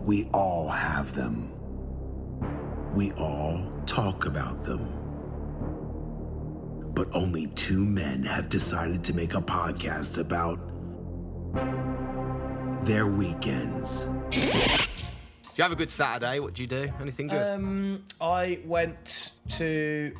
[0.00, 1.52] We all have them.
[2.94, 4.88] We all talk about them.
[6.94, 10.58] But only two men have decided to make a podcast about
[12.84, 14.04] their weekends.
[14.30, 14.38] Do
[15.56, 16.40] you have a good Saturday?
[16.40, 16.90] What do you do?
[17.00, 17.54] Anything good?
[17.54, 20.14] Um, I went to.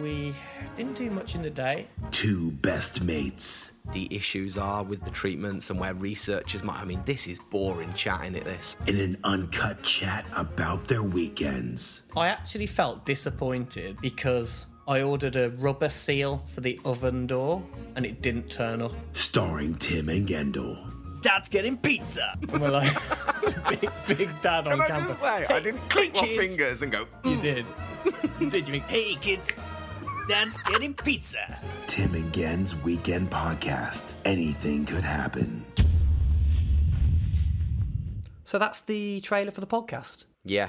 [0.00, 0.34] We
[0.76, 1.88] didn't do much in the day.
[2.10, 3.72] Two best mates.
[3.92, 6.78] the issues are with the treatments and where researchers might.
[6.78, 8.76] I mean, this is boring chatting at this.
[8.86, 12.02] in an uncut chat about their weekends.
[12.14, 17.62] I actually felt disappointed because I ordered a rubber seal for the oven door
[17.96, 18.92] and it didn't turn up.
[19.14, 20.92] Starring Tim and Gendel.
[21.20, 22.38] Dad's getting pizza.
[22.50, 22.96] And we're like,
[23.68, 25.20] big, big dad on campus.
[25.22, 26.38] I didn't click my kids.
[26.38, 27.06] fingers and go.
[27.24, 27.42] You mm.
[27.42, 27.66] did.
[28.50, 29.56] did you think, hey kids,
[30.28, 31.58] Dad's getting pizza?
[31.86, 34.12] Tim and Gen's Weekend Podcast.
[34.26, 35.64] Anything could happen.
[38.44, 40.26] So that's the trailer for the podcast.
[40.44, 40.68] Yeah.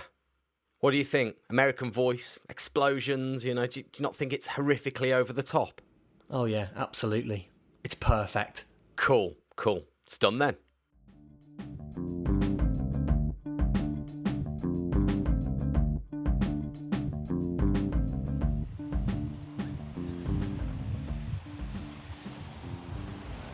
[0.80, 1.35] What do you think?
[1.49, 3.43] American Voice, explosions.
[3.43, 5.82] You know, do you, do you not think it's horrifically over the top?
[6.29, 7.49] Oh, yeah, absolutely.
[7.84, 8.63] It's perfect.
[8.96, 9.84] Cool, cool.
[10.05, 10.55] It's done then.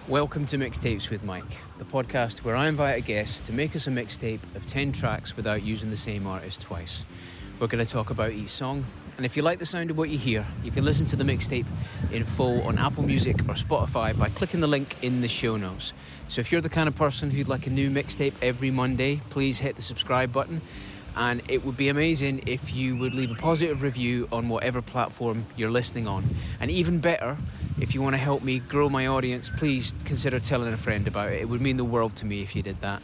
[0.07, 3.87] Welcome to Mixtapes with Mike, the podcast where I invite a guest to make us
[3.87, 7.03] a mixtape of 10 tracks without using the same artist twice.
[7.59, 8.85] We're going to talk about each song,
[9.17, 11.23] and if you like the sound of what you hear, you can listen to the
[11.23, 11.65] mixtape
[12.11, 15.91] in full on Apple Music or Spotify by clicking the link in the show notes.
[16.27, 19.57] So if you're the kind of person who'd like a new mixtape every Monday, please
[19.57, 20.61] hit the subscribe button.
[21.15, 25.45] And it would be amazing if you would leave a positive review on whatever platform
[25.55, 26.29] you're listening on.
[26.59, 27.37] And even better,
[27.79, 31.31] if you want to help me grow my audience, please consider telling a friend about
[31.31, 31.41] it.
[31.41, 33.01] It would mean the world to me if you did that.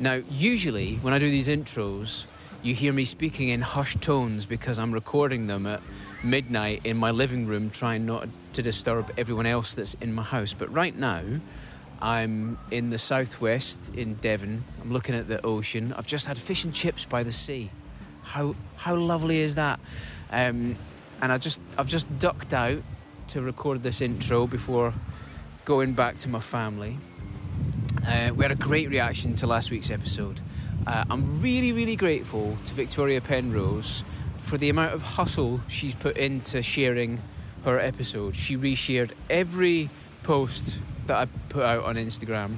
[0.00, 2.24] Now, usually when I do these intros,
[2.62, 5.80] you hear me speaking in hushed tones because I'm recording them at
[6.22, 10.52] midnight in my living room, trying not to disturb everyone else that's in my house.
[10.52, 11.22] But right now,
[12.02, 14.64] I'm in the southwest in Devon.
[14.82, 15.94] I'm looking at the ocean.
[15.96, 17.70] I've just had fish and chips by the sea.
[18.22, 19.78] How how lovely is that?
[20.32, 20.76] Um,
[21.22, 22.82] and I just I've just ducked out
[23.28, 24.92] to record this intro before
[25.64, 26.98] going back to my family.
[28.04, 30.40] Uh, we had a great reaction to last week's episode.
[30.84, 34.02] Uh, I'm really really grateful to Victoria Penrose
[34.38, 37.20] for the amount of hustle she's put into sharing
[37.64, 38.34] her episode.
[38.34, 39.88] She reshared every
[40.24, 42.56] post that I put out on Instagram,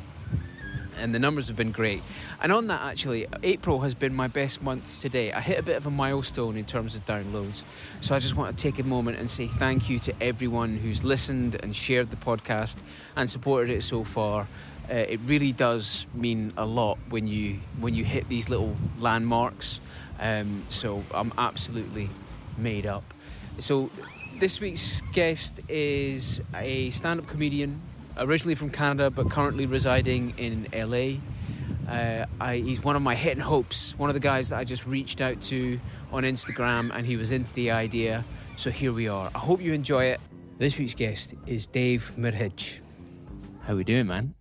[0.97, 2.03] and the numbers have been great.
[2.41, 5.33] And on that, actually, April has been my best month to date.
[5.33, 7.65] I hit a bit of a milestone in terms of downloads,
[8.01, 11.03] so I just want to take a moment and say thank you to everyone who's
[11.03, 12.83] listened and shared the podcast
[13.17, 14.47] and supported it so far.
[14.89, 19.81] Uh, it really does mean a lot when you when you hit these little landmarks.
[20.21, 22.11] Um, so I'm absolutely
[22.59, 23.03] made up.
[23.59, 23.91] So
[24.39, 27.81] this week's guest is a stand-up comedian,
[28.19, 31.19] originally from Canada but currently residing in LA.
[31.89, 34.87] Uh, I, he's one of my hidden hopes, one of the guys that I just
[34.87, 35.79] reached out to
[36.13, 38.25] on Instagram, and he was into the idea.
[38.57, 39.31] So here we are.
[39.35, 40.21] I hope you enjoy it.
[40.59, 42.79] This week's guest is Dave Merheje.
[43.67, 44.35] How we doing, man?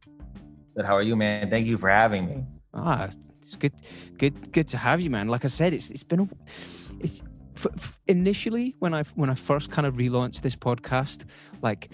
[0.76, 0.86] Good.
[0.86, 1.50] How are you, man?
[1.50, 2.46] Thank you for having me.
[2.74, 3.10] Ah,
[3.42, 3.74] it's good,
[4.18, 5.28] good, good to have you, man.
[5.28, 6.30] Like I said, it's it's been a,
[7.00, 7.24] it's
[7.58, 11.26] f- f- initially when I when I first kind of relaunched this podcast,
[11.62, 11.92] like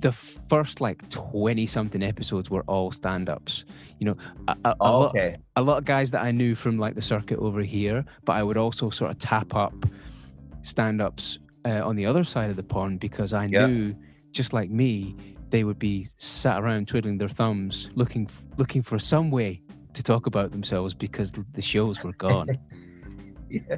[0.00, 3.64] the first like twenty something episodes were all stand ups.
[3.98, 4.16] You know,
[4.48, 5.16] a, a, a Oh, lot,
[5.56, 8.42] a lot of guys that I knew from like the circuit over here, but I
[8.42, 9.74] would also sort of tap up
[10.62, 13.66] stand ups uh, on the other side of the pond because I Yeah.
[13.66, 13.96] knew,
[14.32, 15.14] just like me,
[15.50, 18.28] they would be sat around twiddling their thumbs, looking
[18.58, 19.62] looking for some way
[19.94, 22.48] to talk about themselves because the shows were gone.
[23.48, 23.76] Yeah.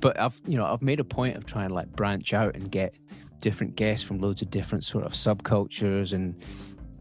[0.00, 2.70] but I've you know I've made a point of trying to like branch out and
[2.70, 2.96] get
[3.40, 6.34] different guests from loads of different sort of subcultures and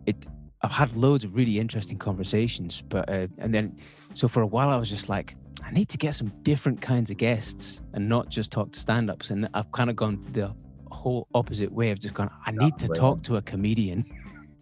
[0.06, 0.16] it
[0.62, 3.75] I've had loads of really interesting conversations but uh, and then
[4.14, 7.10] so for a while I was just like I need to get some different kinds
[7.12, 10.54] of guests and not just talk to stand-ups and I've kind of gone the
[10.92, 14.06] whole opposite way of just gone I need to talk to a comedian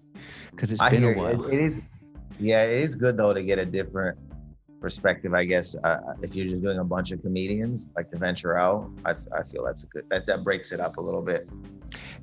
[0.51, 1.83] because it's I been a while It- it is.
[2.37, 4.17] Yeah, it is good though to get a different
[4.85, 5.33] perspective.
[5.33, 8.87] I guess uh, if you're just doing a bunch of comedians, like to venture out,
[9.03, 10.05] I, I feel that's a good.
[10.11, 11.49] That that breaks it up a little bit.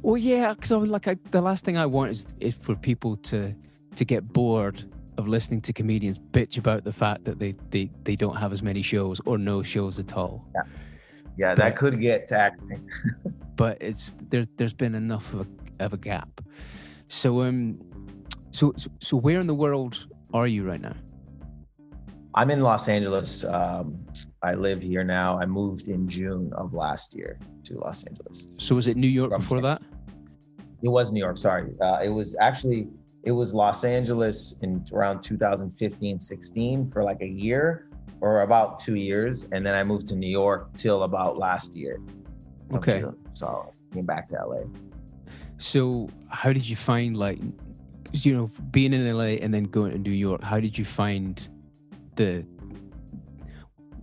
[0.03, 3.53] Well, yeah, because like I, the last thing I want is, is for people to
[3.97, 4.79] to get bored
[5.19, 8.63] of listening to comedians bitch about the fact that they they, they don't have as
[8.63, 10.47] many shows or no shows at all.
[11.37, 12.89] Yeah, But- that could get taxing.
[13.57, 14.47] But it's there.
[14.57, 16.41] There's been enough of a of a gap.
[17.09, 17.79] So um,
[18.51, 20.97] so so, so where in the world are you right now?
[22.35, 23.45] I'm in Los Angeles.
[23.45, 23.99] Um,
[24.43, 25.39] I live here now.
[25.39, 28.47] I moved in June of last year to Los Angeles.
[28.59, 29.83] So was it New York From before that?
[30.83, 31.37] It was New York.
[31.37, 32.89] Sorry, uh, it was actually
[33.25, 37.89] it was Los Angeles in around 2015, 16 for like a year
[38.21, 42.01] or about two years, and then I moved to New York till about last year.
[42.73, 43.01] Okay.
[43.01, 43.17] June.
[43.35, 44.63] So I came back to LA.
[45.59, 47.39] So how did you find like
[48.13, 50.43] you know being in LA and then going to New York?
[50.43, 51.47] How did you find
[52.17, 52.47] the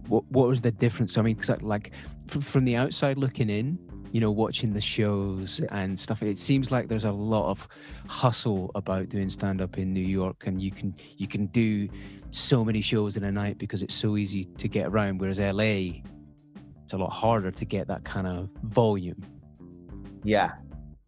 [0.07, 1.17] what what was the difference?
[1.17, 1.91] I mean, 'cause I, like
[2.27, 3.77] from, from the outside looking in,
[4.11, 7.67] you know, watching the shows and stuff, it seems like there's a lot of
[8.07, 11.87] hustle about doing stand up in New York, and you can you can do
[12.31, 15.19] so many shows in a night because it's so easy to get around.
[15.19, 16.01] Whereas LA,
[16.83, 19.21] it's a lot harder to get that kind of volume.
[20.23, 20.53] Yeah,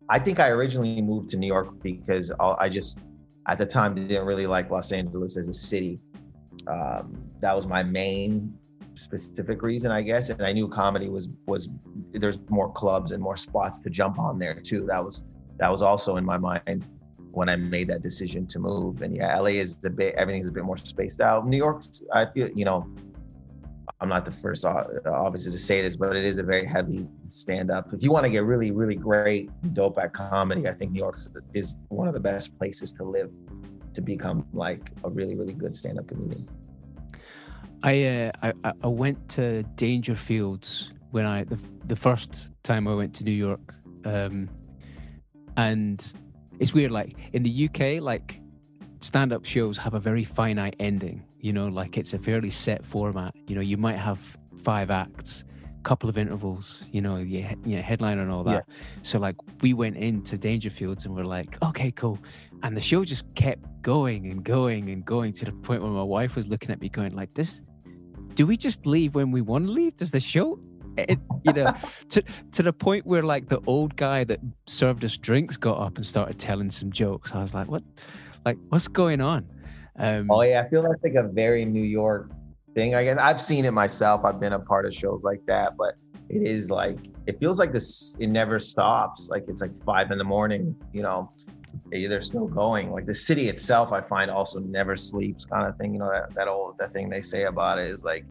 [0.09, 2.99] I think I originally moved to New York because I I just
[3.47, 5.99] at the time didn't really like Los Angeles as a city.
[6.67, 8.57] Um, that was my main
[8.95, 10.29] specific reason, I guess.
[10.29, 11.69] And I knew comedy was was
[12.11, 14.85] there's more clubs and more spots to jump on there too.
[14.87, 15.23] That was
[15.57, 16.87] that was also in my mind
[17.31, 19.01] when I made that decision to move.
[19.01, 21.47] And yeah, LA is a bit everything's a bit more spaced out.
[21.47, 22.87] New York's I feel you know.
[23.99, 27.07] I'm not the first, uh, obviously, to say this, but it is a very heavy
[27.29, 27.93] stand up.
[27.93, 31.19] If you want to get really, really great, dope at comedy, I think New York
[31.19, 33.29] is- is one of the best places to live
[33.93, 36.47] to become like a really, really good stand up comedian.
[37.83, 43.13] I, uh, I I- went to Dangerfields when I the, the first time I went
[43.15, 43.73] to New York,
[44.05, 44.49] um,
[45.57, 46.13] and
[46.59, 46.91] it's weird.
[46.91, 48.39] Like in the UK, like
[48.99, 51.25] stand-up shows have a very finite ending.
[51.39, 53.33] You know, like it's a fairly set format.
[53.47, 55.43] You know, you might have five acts,
[55.81, 56.83] couple of intervals.
[56.91, 58.67] You know, you you know, headliner and all that.
[59.01, 62.19] So like we went into Dangerfields and we're like, okay, cool,
[62.61, 66.03] and the show just kept going and going and going to the point where my
[66.03, 67.63] wife was looking at me going like this
[68.35, 70.59] do we just leave when we want to leave does the show
[70.97, 71.73] it, you know
[72.09, 75.95] to to the point where like the old guy that served us drinks got up
[75.97, 77.83] and started telling some jokes i was like what
[78.45, 79.47] like what's going on
[79.97, 82.31] um Oh yeah, I feel that's like a very New York
[82.73, 82.95] thing.
[82.95, 84.21] I guess I've seen it myself.
[84.23, 85.95] I've been a part of shows like that, but
[86.29, 88.15] it is like it feels like this.
[88.19, 89.29] It never stops.
[89.29, 90.75] Like it's like five in the morning.
[90.93, 91.31] You know,
[91.91, 92.91] they're still going.
[92.91, 95.93] Like the city itself, I find also never sleeps, kind of thing.
[95.93, 98.25] You know that that old that thing they say about it is like,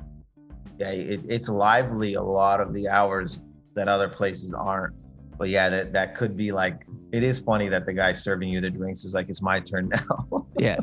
[0.78, 3.44] yeah, it, it's lively a lot of the hours
[3.74, 4.94] that other places aren't.
[5.38, 6.84] But yeah, that that could be like.
[7.12, 9.88] It is funny that the guy serving you the drinks is like, it's my turn
[10.10, 10.46] now.
[10.58, 10.76] yeah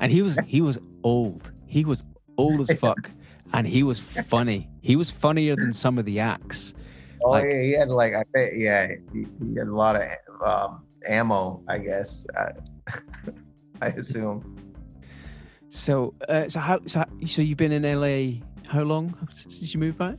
[0.00, 2.04] and he was he was old he was
[2.38, 3.10] old as fuck
[3.52, 6.72] and he was funny he was funnier than some of the acts
[7.24, 10.02] Oh Like- yeah, he had like I bet yeah, he, he had a lot of
[10.46, 12.26] um, ammo, I guess.
[12.36, 12.52] I,
[13.82, 14.56] I assume.
[15.68, 19.98] so uh, so how so, so you've been in la how long since you moved
[19.98, 20.16] back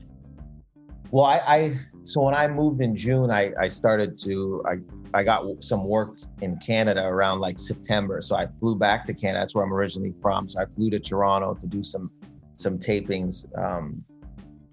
[1.12, 4.76] Well, I, I so when I moved in June, I I started to I
[5.14, 8.22] I got some work in Canada around like September.
[8.22, 9.40] So I flew back to Canada.
[9.42, 10.48] That's where I'm originally from.
[10.50, 12.12] So I flew to Toronto to do some
[12.56, 14.04] some tapings um,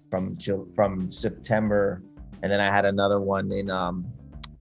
[0.09, 0.37] from
[0.75, 2.03] from September,
[2.41, 4.05] and then I had another one in um,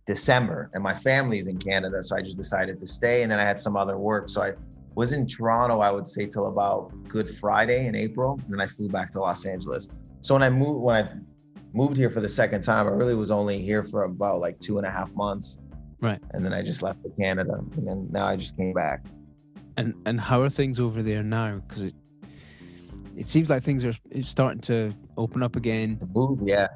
[0.07, 0.71] December.
[0.75, 3.23] And my family's in Canada, so I just decided to stay.
[3.23, 4.55] And then I had some other work, so I
[4.95, 5.81] was in Toronto.
[5.81, 8.39] I would say till about Good Friday in April.
[8.45, 9.89] And then I flew back to Los Angeles.
[10.21, 11.11] So when I moved when I
[11.75, 14.79] moved here for the second time, I really was only here for about like two
[14.79, 15.59] and a half months.
[16.01, 16.21] Right.
[16.33, 19.05] And then I just left for Canada, and then now I just came back.
[19.77, 21.95] and and how are things over there now because it
[23.17, 26.69] it seems like things are starting to open up again move, yeah.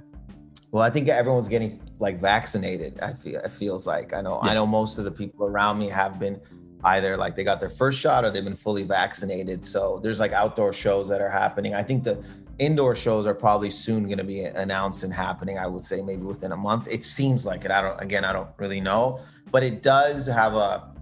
[0.70, 2.98] Well, I think everyone's getting like vaccinated.
[3.00, 4.50] I feel it feels like I know Yeah.
[4.50, 6.40] I know most of the people around me have been
[6.84, 9.64] either like they got their first shot or they've been fully vaccinated.
[9.64, 11.74] So there's like outdoor shows that are happening.
[11.74, 12.24] I think the
[12.58, 15.58] indoor shows are probably soon going to be announced and happening.
[15.58, 16.88] I would say maybe within a month.
[16.90, 17.70] It seems like it.
[17.70, 18.00] I don't.
[18.00, 19.20] Again, I don't really know,
[19.52, 20.94] but it does have a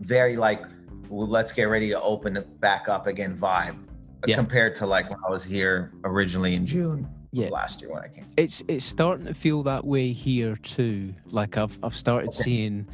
[0.00, 0.64] very like
[1.10, 3.76] let's get ready to open it back up again vibe
[4.26, 4.36] Yeah.
[4.36, 7.48] compared to like when I was here originally in June Yeah.
[7.50, 8.24] last year when I came.
[8.36, 12.42] it's it's starting to feel that way here too like i've i've started Okay.
[12.42, 12.88] seeing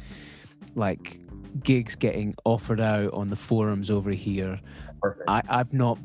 [0.75, 1.19] like
[1.63, 4.59] gigs getting offered out on the forums over here
[5.01, 5.23] Perfect.
[5.29, 5.97] i i've not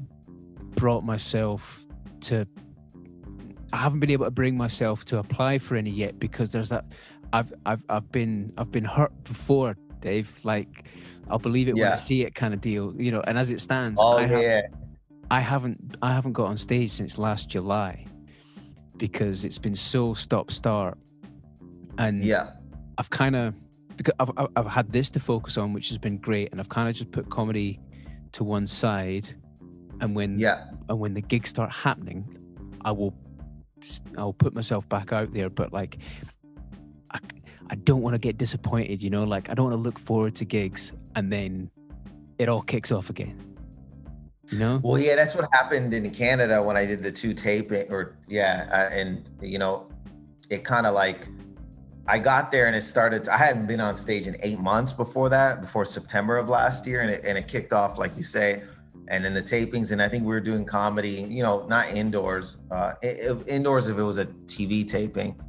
[0.77, 1.85] brought myself
[2.21, 2.47] to
[3.73, 6.85] i haven't been able to bring myself to apply for any yet because there's that
[7.33, 10.87] i've i've, I've been i've been hurt before dave like
[11.29, 13.61] i'll believe it when i see it kind of deal you know and as it
[13.61, 14.63] stands oh I yeah,
[15.33, 18.07] I haven't I haven't got on stage since last July
[19.01, 20.97] because it's been so stop start
[21.99, 22.51] and yeah,
[22.99, 23.55] I've kind of
[23.97, 26.89] because I've, I've had this to focus on which has been great and I've kind
[26.89, 27.81] of just put comedy
[28.33, 29.29] to one side
[30.01, 30.67] and when Yeah.
[30.89, 32.25] and when the gigs start happening,
[32.85, 33.15] I will
[34.17, 35.51] I'll put myself back out there.
[35.51, 35.99] But like,
[37.11, 37.19] I,
[37.71, 39.03] I don't want to get disappointed.
[39.03, 41.71] You know, like I don't want to look forward to gigs and then
[42.39, 43.39] it all kicks off again.
[44.53, 44.81] Know?
[44.83, 48.69] Well, yeah, that's what happened in Canada when I did the two taping, or yeah,
[48.73, 49.89] uh, and you know,
[50.49, 51.29] it kind of like
[52.07, 53.29] I got there and it started.
[53.29, 57.03] I hadn't been on stage in eight months before that, before September of last year,
[57.03, 58.63] and it and it kicked off like you say,
[59.09, 62.57] and then the tapings, and I think we were doing comedy, you know, not indoors,
[62.71, 65.41] uh, i- i- indoors if it was a TV taping,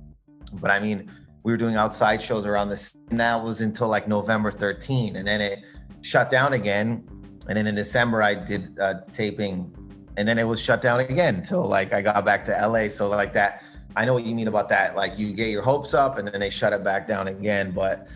[0.53, 1.09] but I mean,
[1.43, 5.27] we were doing outside shows around this, and that was until like November 13, and
[5.27, 5.59] then it
[6.01, 7.03] shut down again
[7.47, 9.73] and then in December I did uh, taping,
[10.17, 12.87] and then it was shut down again until like I got back to LA.
[12.87, 13.63] So like that,
[13.95, 14.95] I know what you mean about that.
[14.95, 17.71] Like you get your hopes up, and then they shut it back down again.
[17.71, 18.07] But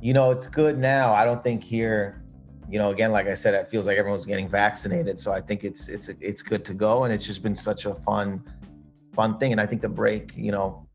[0.00, 1.12] you know, it's good now.
[1.12, 2.22] I don't think here,
[2.70, 5.20] you know, again, like I said, it feels like everyone's getting vaccinated.
[5.20, 7.94] So I think it's it's it's good to go, and it's just been such a
[7.94, 8.42] fun,
[9.12, 9.52] fun thing.
[9.52, 10.86] And I think the break, you know,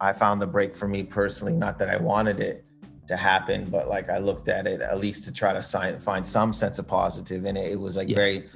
[0.00, 1.54] I found the break for me personally.
[1.54, 2.65] Not that I wanted it
[3.06, 6.26] to happen, but like I looked at it at least to try to sign, find
[6.26, 7.70] some sense of positive in it.
[7.70, 8.16] It was like Yeah.
[8.16, 8.50] very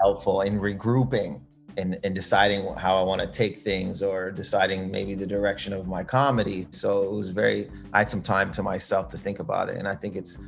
[0.00, 1.40] helpful in regrouping
[1.76, 5.86] and, and deciding how I want to take things or deciding maybe the direction of
[5.86, 6.66] my comedy.
[6.70, 9.76] So it was very, I had some time to myself to think about it.
[9.76, 10.38] And I think it's,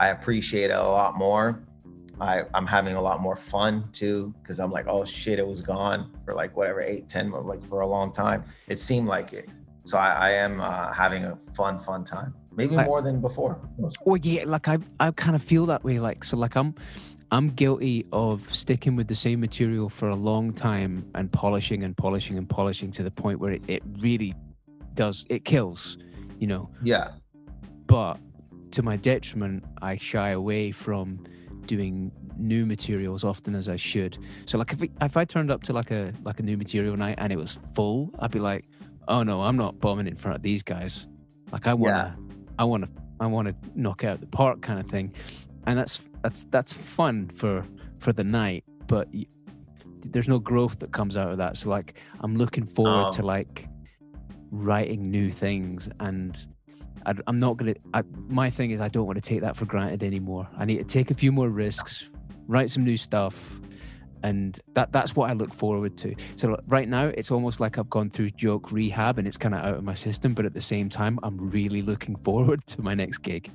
[0.00, 1.62] I appreciate it a lot more.
[2.20, 5.60] I, I'm having a lot more fun too, because I'm like, oh shit, it was
[5.60, 8.44] gone for like whatever, eight, 10, like for a long time.
[8.68, 9.48] It seemed like it.
[9.84, 12.34] So I, I am uh, having a fun, fun time.
[12.56, 13.60] Maybe I- more than before.
[14.04, 15.98] Well, yeah, like I, I kind of feel that way.
[15.98, 16.74] Like, so, like I'm,
[17.30, 21.96] I'm guilty of sticking with the same material for a long time and polishing and
[21.96, 24.34] polishing and polishing to the point where it, it really
[24.94, 25.98] does it kills,
[26.38, 26.70] you know.
[26.82, 27.12] Yeah.
[27.86, 28.18] But
[28.72, 31.24] to my detriment, I shy away from
[31.66, 34.18] doing new material as often as I should.
[34.46, 37.16] So, like, if if I turned up to like a like a new material night
[37.18, 38.64] and it was full, I'd be like,
[39.08, 41.08] oh no, I'm not bombing in front of these guys.
[41.52, 42.16] Like, I wanna,
[42.58, 42.88] I wanna,
[43.20, 45.12] I wanna knock out the park kind of thing,
[45.66, 47.64] and that's that's that's fun for
[47.98, 49.08] for the night, but.
[49.12, 49.26] y-
[50.14, 51.56] There's no growth that comes out of that.
[51.56, 53.12] So like I'm looking forward Oh.
[53.16, 53.66] to like
[54.50, 56.46] writing new things and
[57.06, 57.74] I, I'm not gonna.
[57.94, 60.46] I, my thing is, I don't want to take that for granted anymore.
[60.58, 62.08] I need to take a few more risks,
[62.46, 63.58] write some new stuff,
[64.24, 66.16] and that that's what I look forward to.
[66.36, 69.60] So right now, it's almost like I've gone through joke rehab, and it's kind of
[69.60, 70.32] out of my system.
[70.32, 73.50] But at the same time, I'm really looking forward to my next gig.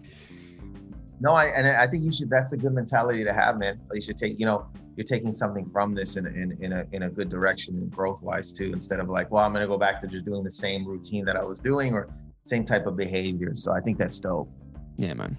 [1.20, 2.30] No, I and I think you should.
[2.30, 3.82] That's a good mentality to have, man.
[3.92, 4.40] You should take.
[4.40, 7.76] You know, you're taking something from this in in in a in a good direction
[7.76, 8.72] and growth wise too.
[8.72, 11.36] Instead of like, well, I'm gonna go back to just doing the same routine that
[11.36, 12.08] I was doing or
[12.44, 13.56] same type of behavior.
[13.56, 14.52] So I think that's dope.
[14.98, 15.36] Yeah, man.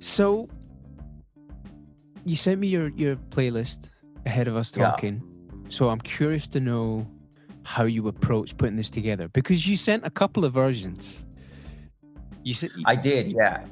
[0.00, 0.48] So
[2.24, 3.90] you sent me your your playlist
[4.26, 4.90] ahead of us Yeah.
[4.90, 5.22] talking.
[5.68, 7.06] So I'm curious to know
[7.62, 11.24] how you approach putting this together because you sent a couple of versions.
[12.44, 13.64] You said I did, yeah.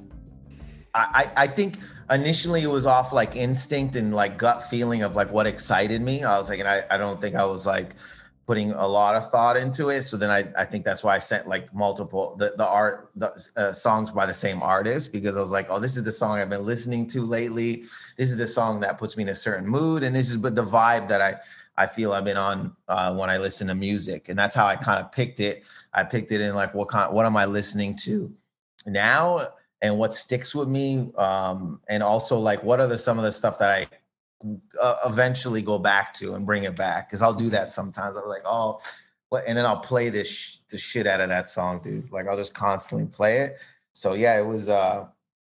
[0.95, 1.79] I, I I think
[2.11, 6.25] initially it was off like instinct and like gut feeling of like what excited me.
[6.25, 7.95] I was like, and I, I don't think I was like
[8.47, 10.03] putting a lot of thought into it.
[10.03, 13.33] So then I, I think that's why I sent like multiple the the art the
[13.57, 16.39] uh, songs by the same artist because I was like, oh, this is the song
[16.39, 17.85] I've been listening to lately.
[18.17, 20.55] This is the song that puts me in a certain mood, and this is but
[20.55, 21.37] the vibe that I
[21.77, 24.77] I feel I've been on uh, when I listen to music, and that's how I
[24.77, 25.65] kind of picked it.
[25.93, 28.33] I picked it in like what kind what am I listening to
[28.87, 29.49] now
[29.83, 33.33] and what sticks with me um and also like what are the some of the
[33.33, 33.87] stuff that i
[34.81, 38.17] uh, eventually go back to and bring it back because i'll do that sometimes.
[38.17, 38.81] I'm like oh
[39.31, 42.11] what and then i'll play this sh- the shit out of that song dude.
[42.11, 43.59] Like i'll just constantly play it.
[43.93, 45.07] So yeah it was uh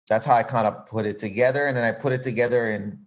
[0.10, 3.00] that's how i kind of put it together and then i put it together and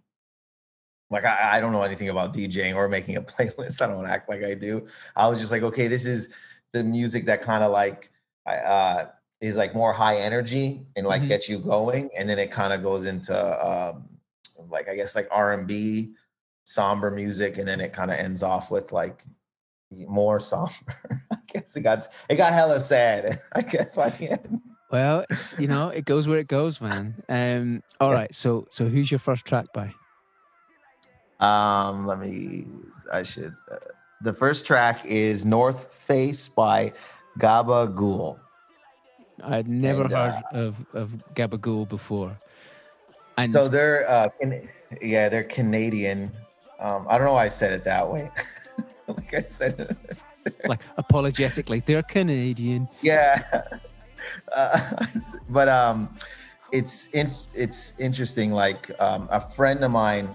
[1.09, 3.81] like I, I don't know anything about djing or making a playlist.
[3.81, 4.87] I don't act like i do.
[5.15, 6.29] I was just like okay this is
[6.73, 8.11] the music that kind of like
[8.45, 9.07] I, uh
[9.41, 11.29] is like more high energy and like Mhm.
[11.29, 13.33] gets you going and then it kind of goes into
[13.65, 14.08] um
[14.69, 16.11] like i guess like r&b
[16.63, 19.25] somber music and then it kind of ends off with like
[20.07, 20.71] more somber
[21.31, 24.61] i guess it got it got hella sad i guess by the end
[24.91, 25.25] Well,
[25.57, 27.21] you know, it goes where it goes, man.
[27.29, 28.15] Um, all Yeah.
[28.15, 28.33] right.
[28.33, 29.95] So, so who's your first track by?
[31.39, 32.65] um let me
[33.13, 33.77] i should uh,
[34.21, 36.91] the first track is north face by
[37.39, 38.41] Gabagool.
[39.43, 42.41] I'd never And, uh, heard of of Gabagool before.
[43.43, 44.69] And so they're uh can,
[45.01, 46.31] yeah they're canadian.
[46.79, 48.29] Um i don't know why i said it that way.
[49.07, 49.97] Like i said
[50.65, 52.87] like apologetically, they're Canadian.
[53.01, 53.41] yeah.
[54.55, 55.05] Uh,
[55.49, 56.15] but um
[56.71, 60.29] it's in, it's interesting like um a friend of mine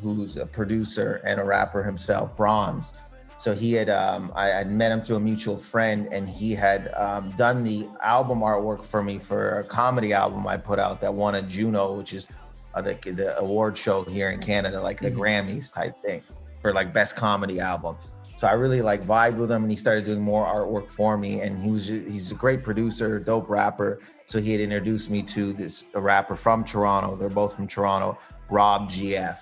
[0.00, 2.94] who's a producer and a rapper himself, Bronze.
[3.38, 6.92] So he had, um, I had met him through a mutual friend, and he had
[6.94, 11.12] um, done the album artwork for me for a comedy album I put out that
[11.12, 12.28] won a Juno, which is
[12.74, 16.22] uh, the, the award show here in Canada, like the Grammys type thing
[16.60, 17.96] for like best comedy album.
[18.36, 21.40] So I really like vibed with him, and he started doing more artwork for me.
[21.40, 24.00] And he was he's a great producer, dope rapper.
[24.26, 27.14] So he had introduced me to this a rapper from Toronto.
[27.14, 28.18] They're both from Toronto,
[28.50, 29.38] Rob GF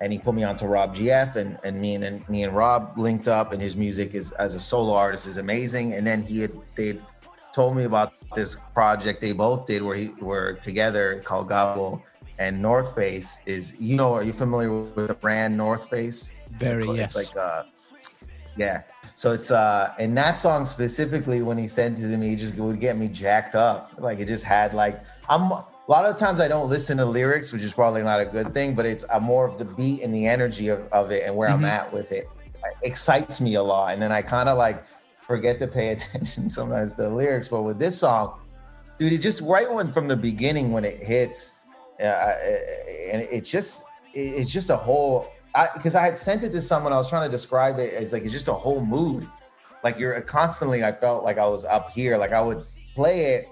[0.00, 2.98] and he put me onto Rob GF and, and me and, and me and Rob
[2.98, 5.94] linked up and his music is as a solo artist is amazing.
[5.94, 6.98] And then he had they
[7.54, 12.04] told me about this project they both did where he were together called Gobble
[12.38, 16.32] and North Face is you know are you familiar with the brand North Face?
[16.52, 17.16] Very it's yes.
[17.16, 17.64] like uh
[18.56, 18.82] yeah.
[19.14, 22.54] So it's uh and that song specifically when he sent it to me, it just
[22.56, 23.90] would get me jacked up.
[23.98, 24.96] Like it just had like
[25.28, 28.24] I'm a lot of times I don't listen to lyrics, which is probably not a
[28.24, 31.24] good thing, but it's uh, more of the beat and the energy of, of it
[31.24, 31.64] and where Mm-hmm.
[31.64, 32.28] I'm at with it.
[32.44, 33.92] It excites me a lot.
[33.92, 37.48] And then I kind of like forget to pay attention sometimes to the lyrics.
[37.48, 38.38] But with this song,
[38.98, 41.53] dude, it just right when from the beginning when it hits,
[42.00, 42.34] uh,
[43.12, 45.28] and it just it's just a whole,
[45.74, 48.22] because I, had sent it to someone, I was trying to describe it as like,
[48.22, 49.26] it's just a whole mood.
[49.82, 52.16] Like you're constantly, I felt like I was up here.
[52.16, 53.48] Like I would play it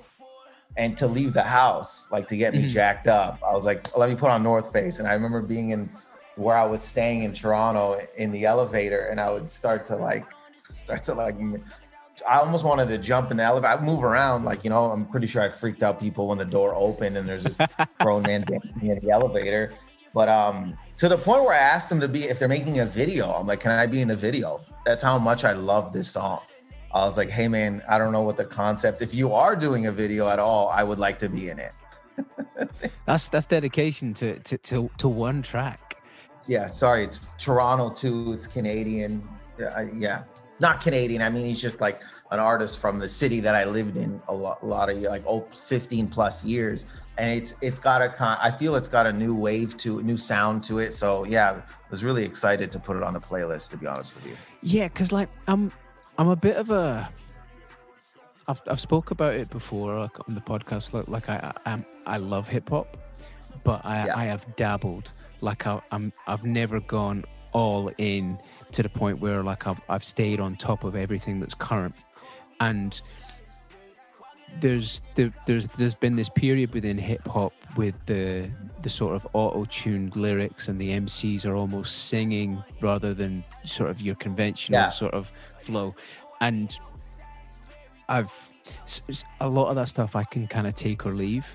[0.76, 2.68] and to leave the house, like to get me Mhm.
[2.68, 3.40] jacked up.
[3.46, 5.00] I was like, let me put on North Face.
[5.00, 5.90] And I remember being in
[6.36, 10.24] where I was staying in Toronto in the elevator, and I would start to like,
[10.70, 11.36] start to like,
[12.28, 13.72] I almost wanted to jump in the elevator.
[13.72, 16.44] I move around, like, you know, I'm pretty sure I freaked out people when the
[16.44, 17.58] door opened and there's this
[18.00, 19.74] grown man dancing in the elevator.
[20.14, 22.86] But um, to the point where I asked them to be, if they're making a
[22.86, 24.60] video, I'm like, can I be in the video?
[24.84, 26.40] That's how much I love this song.
[26.94, 29.00] I was like, hey man, I don't know what the concept.
[29.00, 31.72] If you are doing a video at all, I would like to be in it.
[33.06, 35.96] That's that's dedication to to to, to one track.
[36.46, 38.34] Yeah, sorry, it's Toronto too.
[38.34, 39.22] It's Canadian.
[39.58, 40.24] Yeah,
[40.62, 41.20] not Canadian.
[41.22, 44.34] I mean, he's just like an artist from the city that I lived in a
[44.34, 46.86] lot, a lot of like oh, 15 plus years,
[47.18, 48.38] and it's it's got a con.
[48.40, 50.94] I feel it's got a new wave to a new sound to it.
[50.94, 53.68] So yeah, I was really excited to put it on the playlist.
[53.70, 54.36] To be honest with you.
[54.62, 55.70] Yeah, because like I'm
[56.16, 57.08] I'm a bit of a
[58.48, 60.92] I've I've spoke about it before like on the podcast.
[60.92, 62.86] Like like I I, I love hip hop,
[63.64, 64.16] but I Yeah.
[64.16, 65.12] I have dabbled.
[65.40, 68.38] Like I, I'm I've never gone all in
[68.72, 71.94] to the point where like I've I've stayed on top of everything that's current,
[72.60, 73.00] and
[74.60, 78.48] there's there, there's there's been this period within hip hop with the
[78.82, 84.00] the sort of auto-tuned lyrics and the MCs are almost singing rather than sort of
[84.00, 84.90] your conventional Yeah.
[84.90, 85.28] sort of
[85.62, 85.94] flow.
[86.40, 86.76] And
[88.08, 88.32] I've
[89.40, 91.46] a lot of that stuff I can kind of take or leave.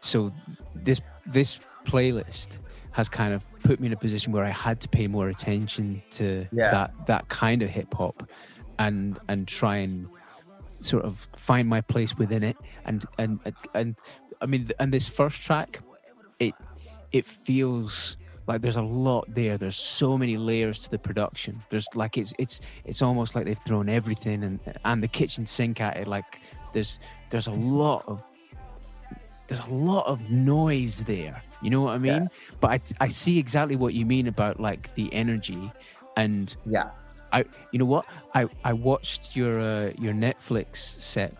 [0.00, 0.32] So
[0.74, 2.48] this this playlist
[2.92, 6.02] has kind of put me in a position where I had to pay more attention
[6.12, 6.70] to Yeah.
[6.70, 8.28] that that kind of hip hop
[8.78, 10.06] and and try and
[10.80, 12.56] sort of find my place within it.
[12.84, 13.38] And and
[13.74, 13.96] and
[14.40, 15.80] I mean and this first track
[16.40, 16.54] it
[17.12, 18.16] it feels
[18.48, 19.56] like there's a lot there.
[19.56, 21.62] There's so many layers to the production.
[21.70, 25.80] There's like it's it's it's almost like they've thrown everything and and the kitchen sink
[25.80, 26.08] at it.
[26.08, 26.40] Like
[26.72, 26.98] there's
[27.30, 28.20] there's a lot of
[29.52, 32.28] there's a lot of noise there you know what i mean
[32.60, 35.70] but I, I see exactly what you mean about like the energy
[36.16, 36.90] and Yeah.
[37.32, 38.04] I, you know what?
[38.34, 41.32] I, I watched your uh, your Netflix set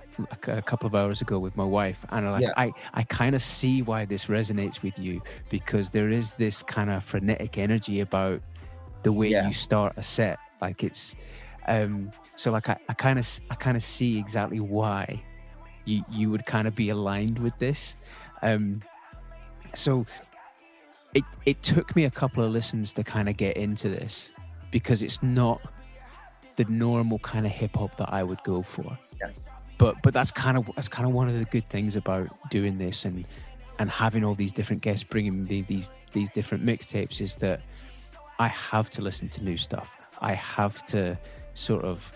[0.48, 2.54] a couple of hours ago with my wife, and I like Yeah.
[2.56, 5.20] I I kind of see why this resonates with you
[5.50, 8.40] because there is this kind of frenetic energy about
[9.02, 9.46] the way Yeah.
[9.46, 10.38] you start a set.
[10.62, 11.14] Like it's,
[11.68, 15.20] um, so like I I kind of I kind of see exactly why
[15.84, 17.94] you you would kind of be aligned with this.
[18.42, 18.82] Um,
[19.74, 20.06] so
[21.14, 24.30] it it took me a couple of listens to kind of get into this
[24.70, 25.60] because it's not
[26.56, 28.96] the normal kind of hip hop that I would go for.
[29.20, 29.30] Yeah.
[29.78, 32.78] But but that's kind of that's kind of one of the good things about doing
[32.78, 33.24] this and
[33.78, 37.62] and having all these different guests bringing me these these different mixtapes is that
[38.38, 40.16] I have to listen to new stuff.
[40.20, 41.18] I have to
[41.54, 42.10] sort of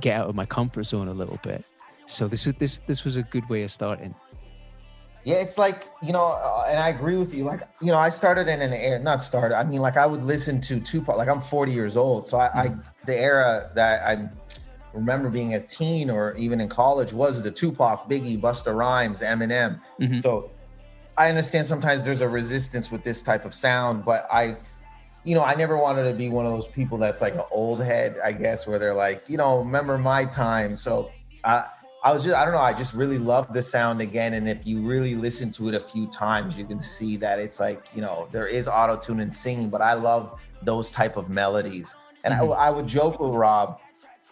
[0.00, 1.64] get out of my comfort zone a little bit.
[2.12, 4.14] So this is this this was a good way of starting.
[5.24, 7.44] Yeah, it's like you know, uh, and I agree with you.
[7.44, 9.56] Like you know, I started in an era, not started.
[9.56, 11.16] I mean, like I would listen to Tupac.
[11.16, 14.28] Like I'm 40 years old, so I, I the era that I
[14.94, 19.80] remember being a teen or even in college was the Tupac, Biggie, Busta Rhymes, Eminem.
[19.98, 20.20] Mhm.
[20.20, 20.50] So
[21.16, 24.56] I understand sometimes there's a resistance with this type of sound, but I,
[25.24, 27.82] you know, I never wanted to be one of those people that's like an old
[27.82, 30.76] head, I guess, where they're like, you know, remember my time.
[30.76, 31.10] So
[31.44, 31.64] uh,
[32.04, 34.34] I was just I don't know, I just really love the sound again.
[34.34, 37.60] And if you really listen to it a few times, you can see that it's
[37.60, 41.28] like, you know, there is auto tune and singing, but I love those type of
[41.28, 41.94] melodies.
[42.24, 42.52] And mm-hmm.
[42.52, 43.80] I, I would joke with Rob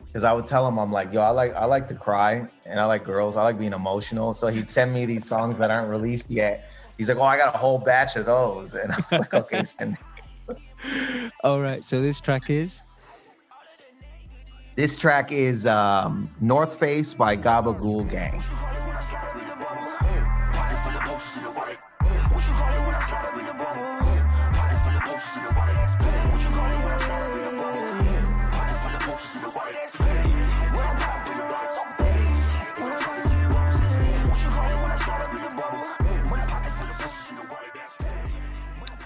[0.06, 2.80] because I would tell him I'm like, yo, I like I like to cry and
[2.80, 3.36] I like girls.
[3.36, 4.34] I like being emotional.
[4.34, 6.70] So he'd send me these songs that aren't released yet.
[6.98, 9.62] He's like, oh, I got a whole batch of those, and I was like, okay,
[9.62, 9.96] send.
[11.44, 11.82] All right.
[11.82, 12.82] So this track is.
[14.76, 18.40] This track is um, North Face by Gabagool Gang.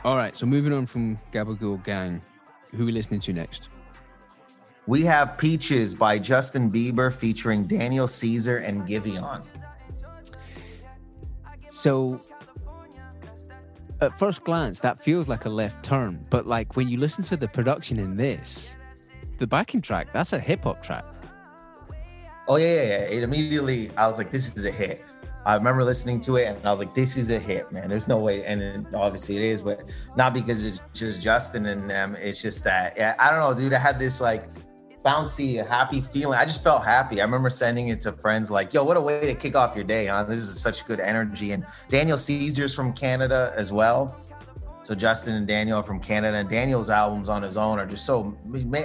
[0.05, 2.21] All right, so moving on from Gabagool Gang,
[2.77, 3.74] who are we listening to next?
[4.87, 9.43] We have Peaches by Justin Bieber featuring Daniel Caesar and Giveon.
[11.71, 12.21] So,
[14.01, 17.37] at first glance, that feels like a left turn, but like when you listen to
[17.37, 18.77] the production in this,
[19.39, 21.05] the backing track, that's a hip hop track.
[22.47, 23.17] Oh yeah, yeah, yeah.
[23.17, 25.03] It immediately, I was like, this is a hit.
[25.47, 27.89] I remember listening to it and I was like, this is a hit, man.
[27.89, 28.45] There's no way.
[28.45, 32.17] And obviously it is, but not because it's just Justin and them.
[32.17, 33.75] It's just that, yeah, I don't know, dude.
[33.75, 34.45] I had this like
[35.05, 36.39] bouncy, happy feeling.
[36.39, 37.21] I just felt happy.
[37.21, 39.85] I remember sending it to friends like, yo, what a way to kick off your
[39.85, 40.25] day, huh?
[40.25, 41.53] This is such good energy.
[41.53, 44.17] And Daniel Caesar's from Canada as well.
[44.83, 46.39] So Justin and Daniel are from Canada.
[46.39, 48.37] And Daniel's albums on his own are just so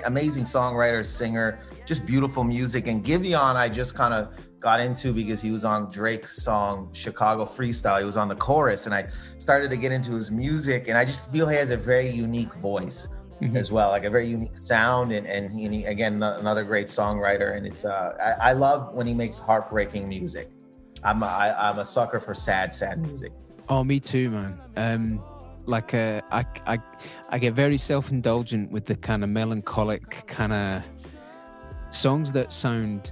[0.06, 2.88] amazing songwriter, singer, just beautiful music.
[2.88, 7.46] And Giveon, I just kind of got into because he was on Drake's song Chicago
[7.46, 8.00] Freestyle.
[8.00, 11.06] He was on the chorus, and I started to get into his music, and I
[11.06, 13.08] just feel he has a very unique voice
[13.42, 13.58] mm-hmm.
[13.58, 17.56] as well, like a very unique sound, and and he, again another great songwriter.
[17.56, 20.50] And it's uh, I, I, love when he makes heartbreaking music.
[21.04, 23.32] I'm a, I, I'm a sucker for sad, sad music.
[23.70, 24.58] Oh, me too, man.
[24.76, 25.24] Um,
[25.66, 26.80] like uh, I I
[27.30, 30.84] I get very self indulgent with the kind of melancholic kind of
[31.92, 33.12] songs that sound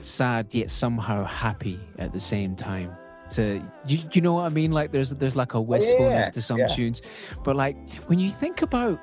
[0.00, 2.92] sad yet somehow happy at the same time.
[3.28, 4.70] So you, you know what I mean?
[4.70, 6.68] Like there's there's like a wistfulness yeah, to some yeah.
[6.68, 7.02] tunes,
[7.42, 7.76] but like
[8.06, 9.00] when you think about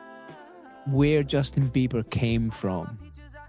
[0.87, 2.97] where Justin Bieber came from,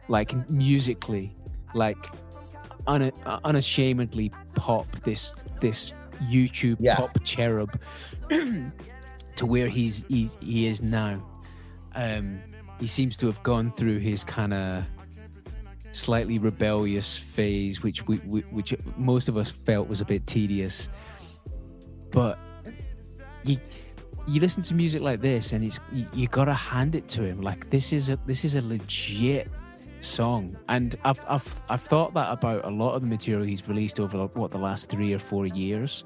[0.08, 1.34] like musically,
[1.74, 2.12] like
[2.86, 3.10] un,
[3.44, 5.92] unashamedly pop this this
[6.30, 6.96] YouTube yeah.
[6.96, 7.78] pop cherub
[8.28, 11.24] to where he's, he's he is now.
[11.94, 12.40] Um,
[12.80, 14.84] he seems to have gone through his kind of
[15.92, 20.88] slightly rebellious phase, which we, we, which most of us felt was a bit tedious.
[22.10, 22.38] But
[23.44, 23.58] you
[24.26, 27.42] you listen to music like this, and it's you, you gotta hand it to him.
[27.42, 29.48] Like this is a this is a legit
[30.00, 34.00] song, and I've I've I've thought that about a lot of the material he's released
[34.00, 36.04] over what the last three or four years.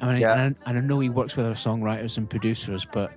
[0.00, 0.32] I mean, yeah.
[0.32, 3.12] and, I, and I know he works with other songwriters and producers, but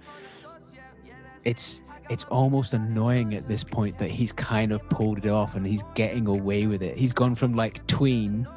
[1.43, 5.65] it's it's almost annoying at this point that he's kind of pulled it off and
[5.65, 6.95] he's getting away with it.
[6.95, 8.47] He's gone from like tween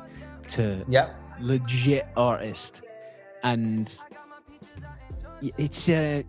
[0.49, 1.15] to yep.
[1.41, 2.83] legit artist,
[3.43, 3.99] and
[5.43, 6.23] it's uh,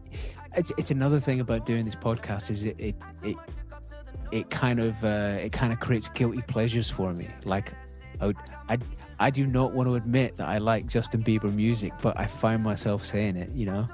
[0.55, 3.37] it's it's another thing about doing this podcast is it it it,
[4.31, 7.27] it kind of uh, it kind of creates guilty pleasures for me.
[7.45, 7.73] Like
[8.21, 8.77] I would, I
[9.19, 12.63] I do not want to admit that I like Justin Bieber music, but I find
[12.63, 13.51] myself saying it.
[13.51, 13.85] You know.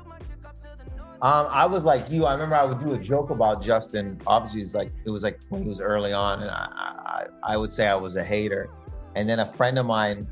[1.21, 2.25] Um, I was like you.
[2.25, 4.19] I remember I would do a joke about Justin.
[4.28, 7.58] Obviously, it's like it was like when he was early on, and I, I, I
[7.58, 8.69] would say I was a hater.
[9.15, 10.28] And then a friend of mine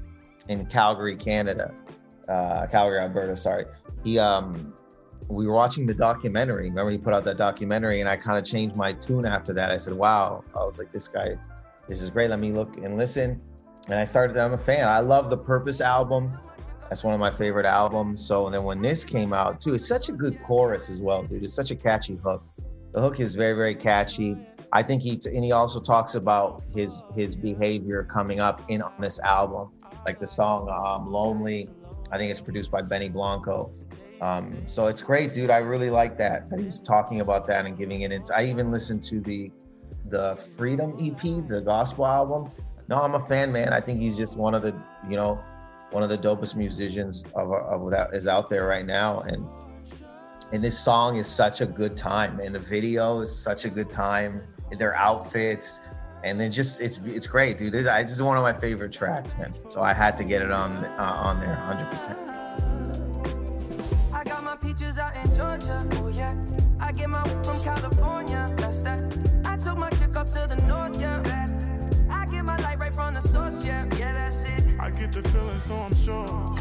[0.50, 1.74] in Calgary, Canada,
[2.28, 3.66] uh, Calgary, Alberta, sorry.
[4.04, 4.74] He, um,
[5.30, 6.70] we were watching the documentary.
[6.70, 9.72] Remember, he put out that documentary, and I kind of changed my tune after that.
[9.72, 11.38] I said, "Wow!" I was like, "This guy,
[11.88, 12.30] this is great.
[12.30, 13.42] Let me look and listen."
[13.90, 14.38] And I started.
[14.38, 14.88] I'm a fan.
[14.88, 16.38] I love the Purpose album.
[16.90, 18.26] That's one of my favorite albums.
[18.26, 21.24] So and then when this came out too, it's such a good chorus as well,
[21.24, 21.44] dude.
[21.44, 22.44] It's such a catchy hook.
[22.92, 24.38] The hook is very, very catchy.
[24.72, 28.94] I think he and he also talks about his his behavior coming up in on
[29.00, 29.72] this album,
[30.06, 31.70] like the song um, "Lonely."
[32.14, 33.74] I think it's produced by Benny Blanco.
[34.22, 35.50] Um, so it's great, dude.
[35.50, 38.12] I really like that that he's talking about that and giving it.
[38.12, 39.52] Into, I even listened to the
[40.10, 42.52] the Freedom EP, the gospel album.
[42.88, 43.74] No, I'm a fan, man.
[43.74, 44.76] I think he's just one of the
[45.10, 45.42] you know
[45.90, 49.22] one of the dopest musicians of, of that is out there right now.
[49.22, 49.48] And
[50.52, 53.90] and this song is such a good time, and the video is such a good
[53.90, 54.44] time.
[54.78, 55.82] Their outfits,
[56.24, 57.74] and then just it's it's great, dude.
[57.74, 59.54] This, this is one of my favorite tracks, man.
[59.70, 62.18] So I had to get it on uh, on there, hundred percent.
[64.14, 66.34] I got my peaches out in Georgia, oh yeah.
[66.80, 69.00] I get my from California, that's that.
[69.46, 71.22] I took my chick up to the north, yeah.
[72.10, 74.80] I get my light right from the source, yeah, yeah, that's it.
[74.80, 76.56] I get the feeling, so I'm sure.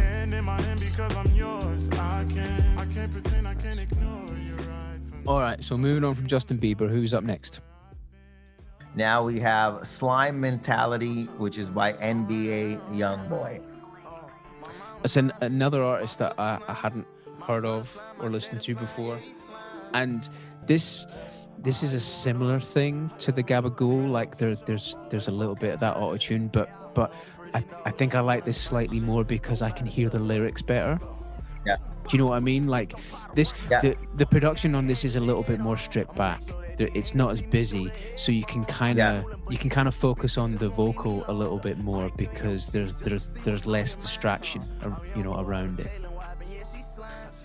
[0.00, 1.90] And in my hand because I'm yours.
[1.90, 4.54] I can't, I can't pretend, I can't ignore you.
[4.54, 7.60] Right All right, so moving on from Justin Bieber, who's up next?
[8.94, 13.60] Now we have Slime Mentality, which is by NBA Youngboy.
[15.04, 17.06] It's an, another artist that I, I hadn't
[17.42, 19.18] heard of or listened to before,
[19.94, 20.28] and
[20.66, 21.06] this
[21.58, 24.10] this is a similar thing to the Gabagool.
[24.10, 27.14] Like there, there's there's a little bit of that auto tune, but but
[27.54, 31.00] I, I think I like this slightly more because I can hear the lyrics better.
[31.64, 31.76] Yeah.
[31.76, 32.66] Do you know what I mean?
[32.66, 32.92] Like
[33.34, 33.80] this, Yeah.
[33.80, 36.42] the the production on this is a little bit more stripped back.
[36.80, 40.54] It's not as busy, so you can kind of you can kind of focus on
[40.54, 44.62] the vocal a little bit more because there's there's there's less distraction,
[45.16, 45.90] you know, around it.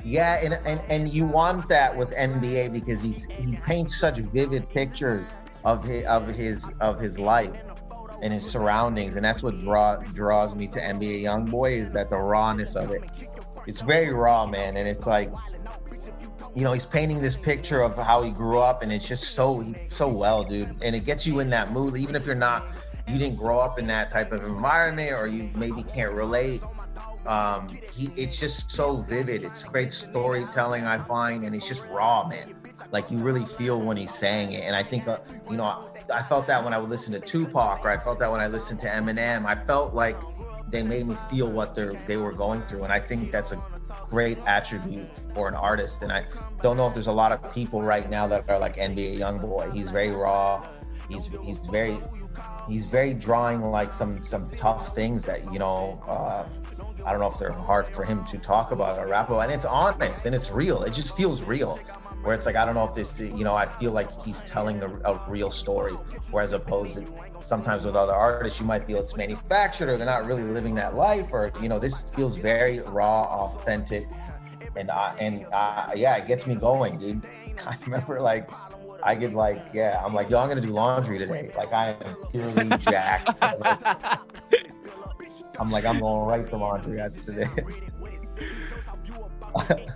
[0.03, 4.69] Yeah, and, and and you want that with NBA because he's he paints such vivid
[4.69, 7.63] pictures of his of his of his life
[8.21, 12.17] and his surroundings, and that's what draw draws me to NBA YoungBoy is that the
[12.17, 13.03] rawness of it.
[13.67, 15.31] It's very raw, man, and it's like,
[16.55, 19.63] you know, he's painting this picture of how he grew up, and it's just so
[19.89, 22.65] so well, dude, and it gets you in that mood, even if you're not,
[23.07, 26.61] you didn't grow up in that type of environment, or you maybe can't relate.
[27.27, 29.43] Um he it's just so vivid.
[29.43, 32.53] It's great storytelling i find and it's just raw man.
[32.91, 34.63] Like you really feel when he's saying it.
[34.63, 35.17] And i think uh,
[35.49, 38.19] you know I, I felt that when i would listen to tupac or i felt
[38.19, 39.45] that when i listened to eminem.
[39.45, 40.15] I felt like
[40.69, 42.83] they made me feel what they're they were going through.
[42.83, 43.57] And i think that's a
[44.09, 46.23] great attribute for an artist and i
[46.61, 49.39] don't know if there's a lot of people right now that are like nba young
[49.39, 50.63] boy he's very raw
[51.09, 51.97] he's he's very
[52.67, 56.47] he's very drawing like some some tough things that you know uh
[57.05, 59.51] I don't know if they're hard for him to talk about or rap about, and
[59.51, 60.81] it's honest and it's real.
[60.81, 61.79] It just feels real.
[62.25, 64.81] Where it's like I don't know if this, you know, I feel like he's telling
[64.81, 65.93] a, a real story,
[66.31, 67.05] whereas opposed to
[67.41, 70.95] sometimes with other artists, you might feel it's manufactured or they're not really living that
[70.95, 74.05] life, or you know, this feels very raw, authentic,
[74.75, 77.23] and I, and uh, yeah, it gets me going, dude.
[77.67, 78.49] I remember like
[79.03, 81.51] I get like, yeah, I'm like, yo, I'm gonna do laundry today.
[81.55, 83.37] Like I am purely jacked.
[85.59, 87.81] I'm like, I'm going right to laundry after this.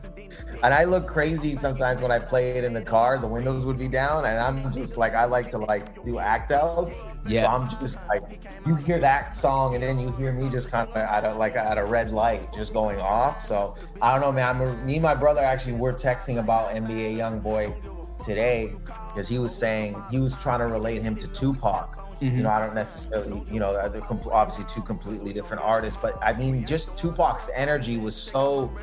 [0.63, 3.17] and I look crazy sometimes when I play it in the car.
[3.17, 6.51] The windows would be down, and I'm just like, I like to like do act
[6.51, 7.03] outs.
[7.25, 7.43] Yeah.
[7.43, 10.89] So I'm just like, you hear that song, and then you hear me just kind
[10.89, 13.43] of at a like at a red light, just going off.
[13.43, 14.61] So I don't know, man.
[14.61, 18.73] I'm, me and my brother actually were texting about NBA YoungBoy today
[19.07, 22.09] because he was saying he was trying to relate him to Tupac.
[22.19, 22.41] You mm-hmm.
[22.43, 26.65] know, I don't necessarily, you know, they're obviously two completely different artists, but I mean,
[26.65, 28.73] just Tupac's energy was so,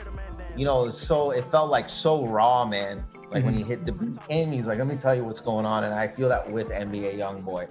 [0.56, 3.02] you know, so it felt like so raw, man.
[3.30, 3.92] Like when he hit the
[4.28, 6.68] in, he's like, "Let me tell you what's going on," and I feel that with
[6.70, 7.66] NBA YoungBoy.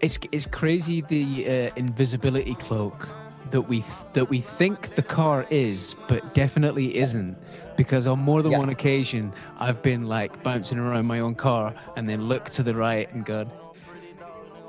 [0.00, 3.08] It's it's crazy the uh, invisibility cloak
[3.50, 3.84] that we
[4.14, 7.36] that we think the car is, but definitely isn't.
[7.76, 8.58] Because on more than Yeah.
[8.58, 12.74] one occasion, I've been like bouncing around my own car and then look to the
[12.74, 13.50] right and go,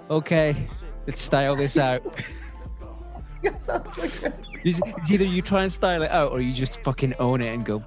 [0.10, 0.56] "Okay,
[1.08, 2.02] let's style this out."
[3.58, 4.34] Sounds like a-
[4.66, 7.54] It's it's either you try and style it out or you just fucking own it
[7.54, 7.84] and go,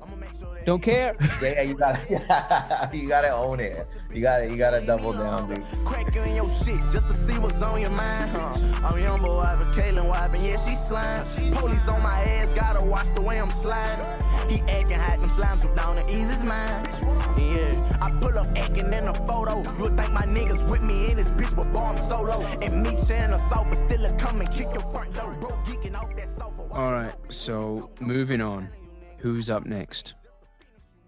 [0.66, 3.86] "Don't care." yeah, yeah, you gotta, you gotta own it.
[4.12, 5.62] You gotta, you gotta double down, dude.
[5.84, 8.52] cracking your shit just to see what's on your mind, huh?
[8.54, 11.22] Oh, I'm young boy, I've been Kaylin wiping, yeah, she slime.
[11.52, 14.06] Police on my ass, gotta watch the way I'm sliding.
[14.48, 16.88] He acting hot, them slimes so down to ease his mind.
[17.36, 19.56] Yeah, I pull up acting in a photo.
[19.76, 22.40] You'll think my niggas with me in this bitch, but boy, I'm solo.
[22.62, 25.94] And me sharing a sofa, still a come and kick your front door, bro, geeking
[25.94, 26.35] off that sofa.
[26.76, 28.68] All right, so moving on.
[29.16, 30.12] Who's up next?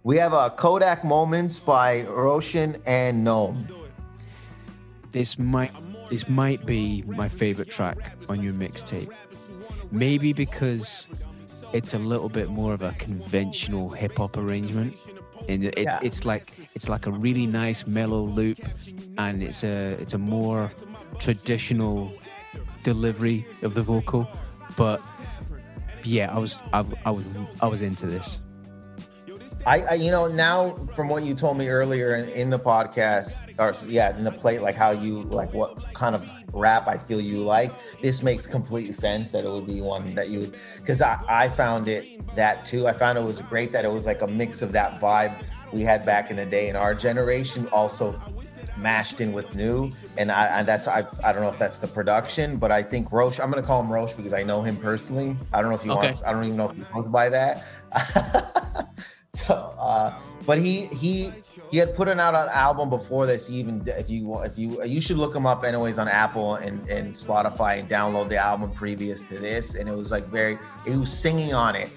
[0.03, 3.67] We have uh, Kodak Moments by Roshan and Gnome.
[5.11, 5.73] This might
[6.09, 7.99] this might be my favorite track
[8.31, 9.13] on your mixtape.
[9.93, 11.07] Maybe because
[11.75, 14.97] it's a little bit more of a conventional hip hop arrangement,
[15.51, 15.99] and it, Yeah.
[16.03, 18.59] it's like it's like a really nice mellow loop,
[19.19, 20.71] and it's a it's a more
[21.19, 22.11] traditional
[22.85, 24.27] delivery of the vocal.
[24.79, 25.03] But
[26.05, 27.25] yeah, I was I, I was
[27.61, 28.39] I was into this.
[29.67, 33.59] I, I, you know, now from what you told me earlier in, in the podcast,
[33.59, 37.21] or yeah, in the plate, like how you like what kind of rap I feel
[37.21, 37.73] you like.
[38.01, 41.49] This makes complete sense that it would be one that you would, because I, I
[41.49, 42.87] found it that too.
[42.87, 45.83] I found it was great that it was like a mix of that vibe we
[45.83, 48.19] had back in the day in our generation, also
[48.79, 49.93] mashed in with new.
[50.17, 53.13] And I, and that's I, I don't know if that's the production, but I think
[53.13, 53.41] Roche.
[53.41, 55.37] I'm gonna call him Roche because I know him personally.
[55.53, 55.97] I don't know if he Okay.
[55.97, 56.23] wants.
[56.27, 57.67] I don't even know if he goes by that.
[59.35, 60.11] so uh,
[60.47, 61.33] but he he
[61.71, 63.51] he had put out an album before this.
[63.51, 67.15] Even if you if you you should look him up anyways on Apple and and
[67.15, 69.75] Spotify and download the album previous to this.
[69.75, 71.91] And it was like very he was singing on it,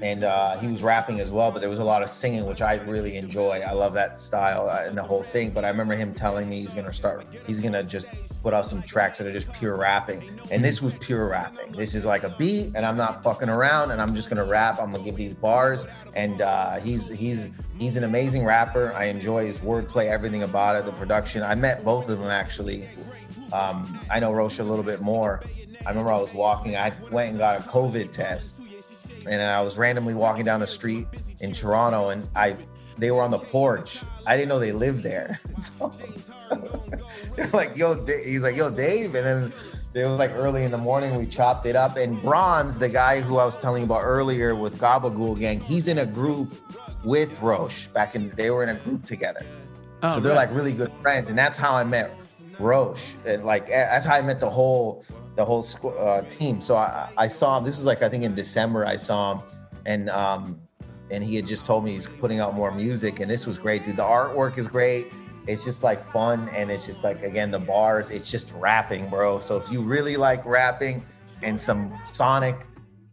[0.00, 1.50] and uh, he was rapping as well.
[1.50, 3.62] But there was a lot of singing, which I really enjoy.
[3.66, 5.50] I love that style uh, and the whole thing.
[5.50, 7.26] But I remember him telling me he's gonna start.
[7.46, 8.06] He's gonna just
[8.42, 10.22] put out some tracks that are just pure rapping.
[10.50, 11.72] And this was pure rapping.
[11.72, 14.78] This is like a beat, and I'm not fucking around, and I'm just gonna rap.
[14.80, 18.92] I'm gonna give these bars, and uh, he's he's he's an amazing rapper.
[18.92, 21.42] I enjoy his wordplay, everything about it, the production.
[21.42, 22.86] I met both of them actually.
[23.52, 25.40] Um, I know Roche a little bit more.
[25.86, 26.76] I remember I was walking.
[26.76, 28.60] I went and got a COVID test,
[29.28, 31.06] and I was randomly walking down the street
[31.40, 32.56] in Toronto, and I
[32.98, 34.02] they were on the porch.
[34.26, 35.40] I didn't know they lived there.
[35.58, 35.92] So,
[37.34, 39.16] they're like, yo, he's like, yo, Dave.
[39.16, 39.52] And then
[39.94, 41.96] it was like early in the morning, we chopped it up.
[41.96, 45.88] And Bronze, the guy who I was telling you about earlier with Gabagool Gang, he's
[45.88, 46.54] in a group
[47.04, 49.44] with Roche back in, they were in a group together.
[50.04, 50.48] Oh, so they're right.
[50.48, 51.30] like really good friends.
[51.30, 52.12] And that's how I met
[52.60, 53.14] Roche.
[53.26, 55.04] And like, that's how I met the whole,
[55.36, 56.60] the whole squ- uh, team.
[56.60, 59.42] So I, I saw him, this was like, I think in December, I saw him.
[59.84, 60.60] And, um,
[61.10, 63.84] and he had just told me he's putting out more music and this was great
[63.84, 65.12] dude the artwork is great
[65.46, 69.38] it's just like fun and it's just like again the bars it's just rapping bro
[69.38, 71.04] so if you really like rapping
[71.42, 72.56] and some sonic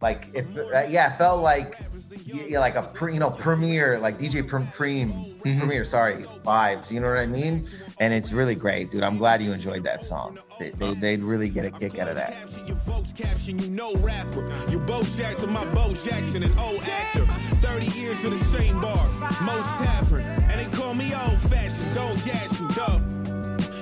[0.00, 1.78] like if uh, yeah it felt like
[2.24, 7.00] yeah like a pre, you know premiere like dj Pre- Preem Premier sorry vibes you
[7.00, 7.66] know what i mean
[8.00, 11.48] and it's really great dude i'm glad you enjoyed that song they, they, they'd really
[11.48, 12.34] get a kick out of that
[12.66, 14.50] Your folks caption, you know rapper.
[14.70, 17.26] You both Jack to my Bo Jackson, an old actor.
[17.60, 18.96] 30 years in the same bar,
[19.42, 20.22] most tavern.
[20.22, 23.00] And they call me old fashioned, don't gas you, duh.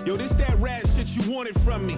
[0.05, 1.95] Yo, this that rat shit you wanted from me.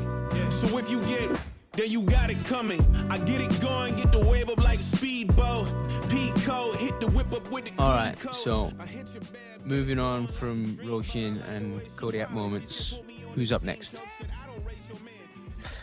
[0.50, 1.30] So if you get,
[1.76, 2.80] then you got it coming.
[3.10, 5.66] I get it going, get the wave up like a speedboat.
[6.08, 8.34] Pete code, hit the whip up with the All green right, code.
[8.34, 12.94] so I hit your bad moving on from Roshin and Kodiak moments.
[13.34, 13.98] Who's up next?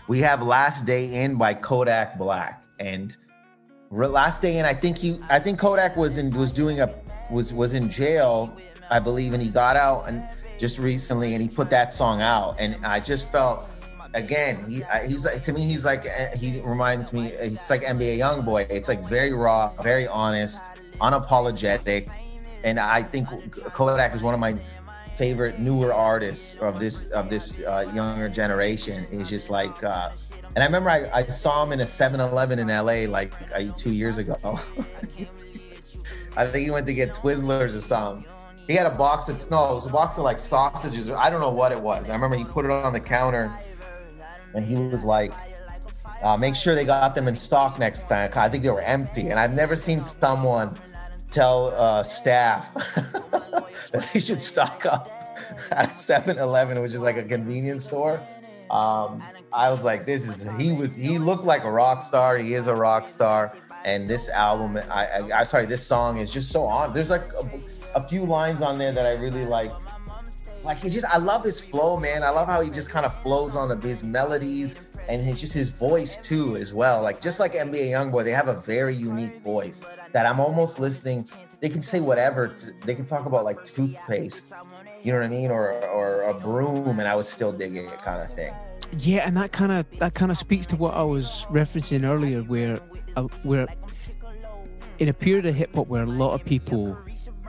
[0.08, 2.64] we have Last Day In by Kodak Black.
[2.80, 3.16] And
[3.92, 6.94] Last Day In, I think he I think Kodak was in was doing a
[7.30, 8.56] was was in jail,
[8.90, 10.24] I believe, and he got out and
[10.60, 12.56] just recently and he put that song out.
[12.60, 13.68] And I just felt
[14.14, 18.70] again, he, he's to me, he's like eh, he reminds me, he's like NBA YoungBoy.
[18.70, 20.62] It's like very raw, very honest,
[21.00, 22.10] unapologetic.
[22.64, 23.28] And I think
[23.74, 24.56] Kodak is one of my
[25.16, 30.10] favorite newer artists of this of this uh, younger generation He's just like uh,
[30.56, 33.94] and I remember I, I saw him in a 7-Eleven in LA like uh, two
[33.94, 34.36] years ago.
[36.38, 38.26] I think he went to get Twizzlers or something.
[38.68, 41.10] He had a box of no, it was a box of like sausages.
[41.10, 42.10] I don't know what it was.
[42.10, 43.52] I remember he put it on the counter,
[44.54, 45.34] and he was like,
[46.24, 48.30] uh, "Make sure they got them in stock next time.
[48.36, 50.76] I think they were empty, and I've never seen someone
[51.32, 52.74] tell uh, staff
[53.92, 55.10] that they should stock up
[55.72, 58.22] at 7-Eleven, which is like a convenience store.
[58.70, 62.38] Um, I was like, this is he was he looked like a rock star.
[62.38, 66.32] He is a rock star, and this album, I, I, I sorry, this song is
[66.32, 66.94] just so on.
[66.94, 69.72] There's like a, a few lines on there that I really like.
[70.64, 72.24] Like he just, I love his flow, man.
[72.24, 74.76] I love how he just kind of flows on the his melodies
[75.10, 77.02] and his just his voice too, as well.
[77.02, 81.28] Like just like NBA YoungBoy, they have a very unique voice that I'm almost listening.
[81.62, 82.48] They can say whatever.
[82.48, 84.54] To, they can talk about like toothpaste,
[85.04, 87.90] you know what I mean, or or a broom, and I would still dig it,
[88.00, 88.54] kind of thing.
[89.00, 92.42] Yeah, and that kind of that kind of speaks to what I was referencing earlier,
[92.44, 92.80] where
[93.16, 93.68] uh, where
[95.00, 96.98] in a period of hip hop where a lot of people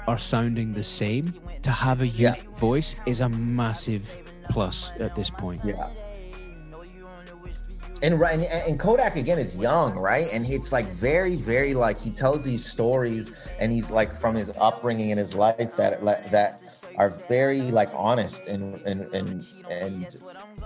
[0.06, 2.34] are sounding the same, to have a Yeah.
[2.34, 4.04] unique voice is a massive
[4.50, 5.60] plus at this point.
[5.64, 5.88] Yeah.
[8.02, 10.28] And, right- and and Kodak again is young, right?
[10.32, 14.50] And it's like very, very like he tells these stories, and he's like from his
[14.60, 16.60] upbringing and his life that that
[16.96, 20.16] are very like honest and and and and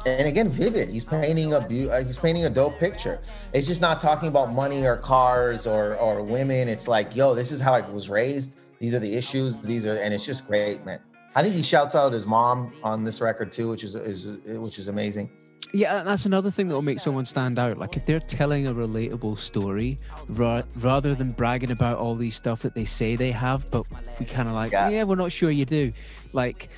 [0.07, 0.89] and again vivid.
[0.89, 3.19] He's painting a beau- uh, he's painting a dope picture.
[3.53, 6.69] It's just not talking about money or cars or or women.
[6.69, 8.53] It's like, yo, this is how I was raised.
[8.79, 9.61] These are the issues.
[9.61, 11.01] These are, and it's just great, man.
[11.35, 14.27] I think he shouts out his mom on this record too, which is is
[14.59, 15.31] which is amazing.
[15.73, 17.77] Yeah, and that's another thing that will make someone stand out.
[17.79, 19.99] Like if they're telling a relatable story,
[20.29, 23.85] ra- rather than bragging about all these stuff that they say they have, but
[24.21, 24.89] we kind of like, Yeah.
[24.91, 25.03] yeah.
[25.05, 25.93] we're not sure you do.
[26.33, 26.69] Like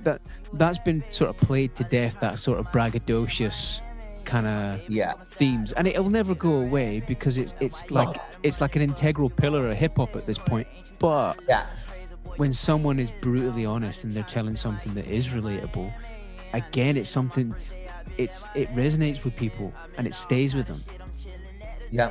[0.00, 0.20] that.
[0.54, 2.18] That's been sort of played to death.
[2.20, 3.80] That sort of braggadocious
[4.24, 5.12] kind of Yeah.
[5.22, 9.68] themes, and it'll never go away because it's it's like it's like an integral pillar
[9.68, 10.66] of hip hop at this point.
[10.98, 11.66] But Yeah.
[12.36, 15.92] when someone is brutally honest and they're telling something that is relatable,
[16.52, 17.54] again, it's something.
[18.16, 20.80] It's it resonates with people and it stays with them.
[21.90, 22.10] Yeah.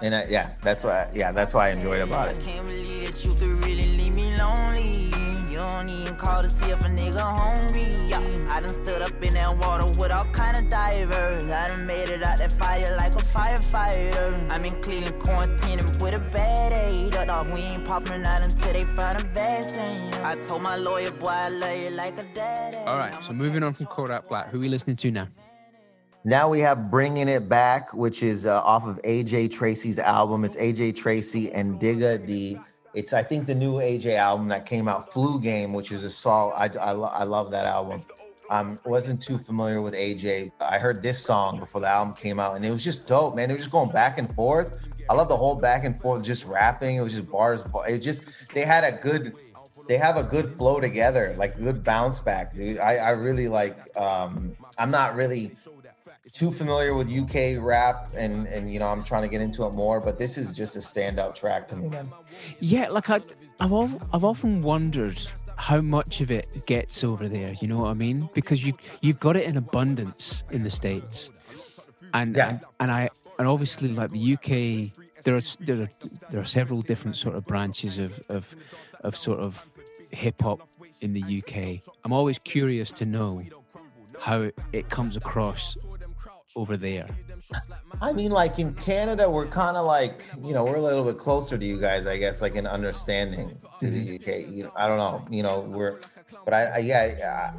[0.00, 2.38] And I, yeah, that's why yeah, that's why I enjoyed about it.
[6.28, 7.88] Call to see if a nigga hungry.
[8.06, 8.20] Yeah,
[8.54, 11.50] I done stood up in that water with all kind of divers.
[11.50, 14.52] I done made it out that fire like a firefighter.
[14.52, 17.16] I'm in Cleveland quarantining with a bad aid.
[17.30, 20.12] Off, we ain't popping out until they find a vaccine.
[20.22, 22.76] I told my lawyer, boy, I love you like a daddy.
[22.78, 25.28] All right, so moving on from Kodak Black, who are we listening to now?
[26.24, 30.44] Now we have Bringing It Back, which is uh, off of AJ Tracey's album.
[30.44, 32.58] It's AJ Tracy and Digga D.
[32.94, 36.10] It's, I think, the new AJ album that came out, Flu Game, which is a
[36.10, 36.52] song.
[36.56, 38.02] I, I, I love that album.
[38.50, 40.52] Um, wasn't too familiar with AJ.
[40.60, 43.50] I heard this song before the album came out, and it was just dope, man.
[43.50, 44.88] It was just going back and forth.
[45.10, 46.96] I love the whole back and forth, just rapping.
[46.96, 47.62] It was just bars.
[47.86, 48.24] It just
[48.54, 49.36] they had a good,
[49.86, 52.78] they have a good flow together, like good bounce back, dude.
[52.78, 53.78] I, I really like.
[53.98, 55.52] Um, I'm not really
[56.32, 59.72] too familiar with UK rap, and and you know I'm trying to get into it
[59.74, 61.90] more, but this is just a standout track to me.
[62.60, 63.20] Yeah, like I,
[63.60, 65.20] I've al- I've often wondered
[65.56, 67.54] how much of it gets over there.
[67.60, 68.28] You know what I mean?
[68.34, 71.30] Because you you've got it in abundance in the states,
[72.14, 72.48] and Yeah.
[72.50, 74.92] and, and I and obviously like the UK,
[75.24, 75.88] there are there are
[76.30, 78.54] there are several different sort of branches of of
[79.04, 79.64] of sort of
[80.10, 80.60] hip hop
[81.00, 81.82] in the UK.
[82.04, 83.42] I'm always curious to know
[84.20, 85.76] how it comes across
[86.56, 87.06] over there.
[88.00, 91.18] I mean, like in Canada, we're kind of like, you know, we're a little bit
[91.18, 94.30] closer to you guys, I guess, like in understanding to the mm-hmm.
[94.30, 94.48] UK.
[94.54, 96.00] You know, I don't know, you know, we're,
[96.44, 97.52] but I, I yeah,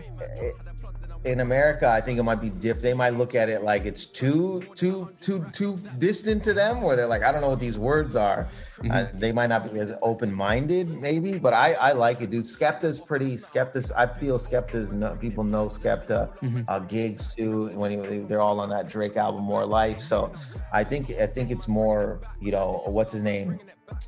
[1.25, 2.81] in America, I think it might be diff.
[2.81, 6.95] They might look at it like it's too, too, too, too distant to them, where
[6.95, 8.47] they're like, I don't know what these words are.
[8.89, 11.37] Uh, they might not be as open-minded, maybe.
[11.37, 12.45] But I, I like it, dude.
[12.45, 13.35] Skepta's pretty.
[13.35, 13.91] Skepta's.
[13.91, 14.93] I feel Skepta's.
[14.93, 16.29] No, people know Skepta.
[16.69, 17.67] Uh, Giggs too.
[17.77, 19.99] When he, they're all on that Drake album, More Life.
[19.99, 20.31] So
[20.71, 22.21] I think I think it's more.
[22.39, 23.59] You know, what's his name?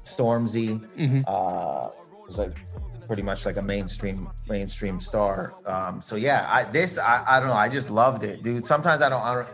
[0.06, 0.82] Stormzy.
[1.28, 1.90] Uh,
[2.32, 5.54] it's like pretty much like a mainstream mainstream star.
[5.66, 7.56] Um, so yeah, I this I, I don't know.
[7.56, 8.66] I just loved it, dude.
[8.66, 9.48] Sometimes I don't, I don't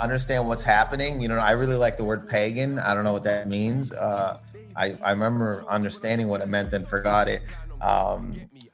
[0.00, 1.20] understand what's happening.
[1.20, 2.78] You know, I really like the word pagan.
[2.78, 3.92] I don't know what that means.
[3.92, 4.40] Uh,
[4.76, 7.42] I I remember understanding what it meant, then forgot it.
[7.80, 8.32] Um,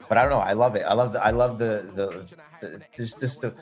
[0.09, 0.39] but I don't know.
[0.39, 0.83] I love it.
[0.87, 3.53] I love the I love the the, the just just the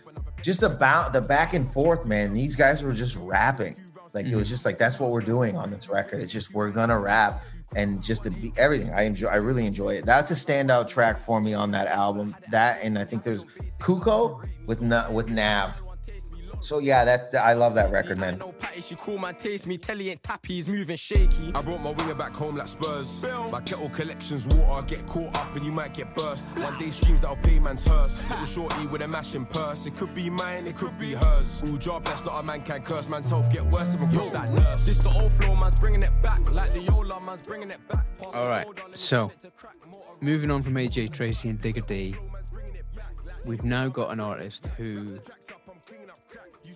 [0.41, 2.33] just about the back and forth, man.
[2.33, 3.75] These guys were just rapping.
[4.13, 6.21] Like it was just like that's what we're doing on this record.
[6.21, 7.43] It's just we're gonna rap
[7.75, 8.91] and just to be everything.
[8.91, 9.27] I enjoy.
[9.27, 10.05] I really enjoy it.
[10.05, 12.35] That's a standout track for me on that album.
[12.51, 13.45] That and I think there's
[13.79, 15.73] Kuko with with Nav.
[16.61, 18.37] So yeah, that I love that record, man.
[18.37, 19.77] No patty, she cool man taste me.
[19.77, 21.51] Telly ain't tappy, he's moving shaky.
[21.55, 23.23] I brought my winger back home like Spurs.
[23.51, 26.43] My kettle collections water, get caught up and you might get burst.
[26.57, 28.29] One day streams that'll pay man's hearse.
[28.29, 29.87] Little shorty with a mashing purse.
[29.87, 31.63] It could be mine, it could be hers.
[31.63, 33.07] Ooh, job blessed, not a man can curse.
[33.09, 34.85] Man's health get worse if I cross that nurse.
[34.85, 36.51] This the old flow, man's bringing it back.
[36.51, 38.05] Like the Yola, man's bringing it back.
[38.33, 39.75] All right, the road on and so turn it to crack.
[39.85, 42.15] Motor moving on from AJ Tracey and Digga D,
[43.45, 45.17] we've now got an artist who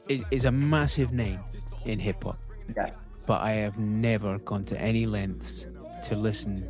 [0.10, 1.40] is, is a massive name
[1.86, 2.40] in hip hop,
[2.76, 2.92] Yeah.
[3.28, 5.68] but I have never gone to any lengths
[6.04, 6.70] to listen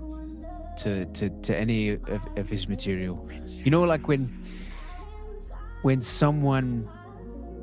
[0.78, 3.28] to to, to any of, of his material.
[3.64, 4.32] You know, like when
[5.84, 6.88] when someone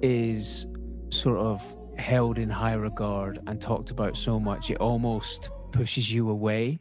[0.02, 0.66] is
[1.10, 1.62] sort of
[1.98, 6.78] held in high regard and talked about so much, it almost pushes you away.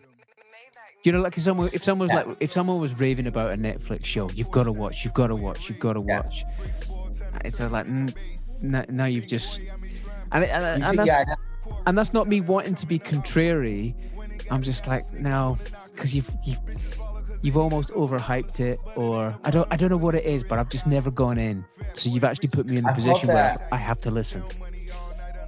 [1.03, 3.55] You know, like if someone if someone was like if someone was raving about a
[3.57, 6.21] Netflix show, you've got to watch, you've got to watch, you've got to Yeah.
[6.21, 6.43] watch.
[7.45, 8.13] It's uh, like mm,
[8.61, 9.59] now, now you've just
[10.31, 11.35] and, and, You and that's,
[11.87, 13.95] and that's not me wanting to be contrary.
[14.51, 15.57] I'm just like now
[15.91, 16.59] because you've you've
[17.41, 20.69] you've almost overhyped it, or I don't I don't know what it is, but I've
[20.69, 21.65] just never gone in.
[21.95, 23.57] So you've actually put me in the I position where.
[23.71, 24.43] I have to listen.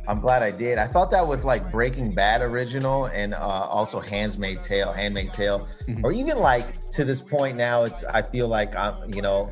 [0.08, 0.80] I'm glad I did.
[0.80, 5.68] I thought that with like Breaking Bad original and uh, also Handmaid's Tale, Handmaid's Tale,
[6.04, 9.50] or even like to this point now, it's I feel like I'm you know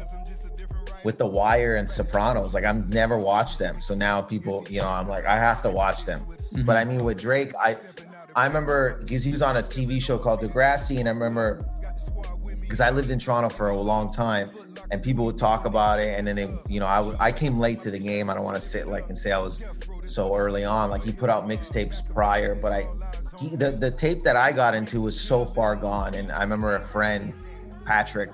[1.03, 4.87] with The Wire and Sopranos, like I've never watched them, so now people you know
[4.87, 6.19] I'm like I have to watch them.
[6.19, 6.63] Mm-hmm.
[6.63, 7.75] But I mean with Drake, I
[8.35, 11.61] I remember because he was on a TV show called Degrassi, and I remember
[12.61, 14.47] because I lived in Toronto for a long time,
[14.91, 17.57] and people would talk about it, and then they, you know, I w- I came
[17.57, 18.29] late to the game.
[18.29, 19.63] I don't want to sit like and say I was
[20.05, 20.91] so early on.
[20.91, 22.87] Like he put out mixtapes prior, but I
[23.39, 26.75] he, the the tape that I got into was so far gone, and I remember
[26.75, 27.33] a friend,
[27.85, 28.29] Patrick.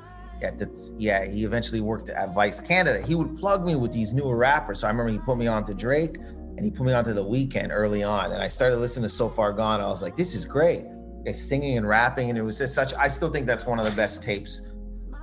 [0.45, 3.01] Yeah, that's, yeah, he eventually worked at Vice Canada.
[3.01, 4.81] He would plug me with these newer rappers.
[4.81, 7.13] So I remember he put me on to Drake and he put me on to
[7.13, 8.31] the Weeknd early on.
[8.31, 9.81] And I started listening to So Far Gone.
[9.81, 10.85] I was like, this is great.
[11.31, 12.29] Singing and rapping.
[12.29, 14.61] And it was just such, I still think that's one of the best tapes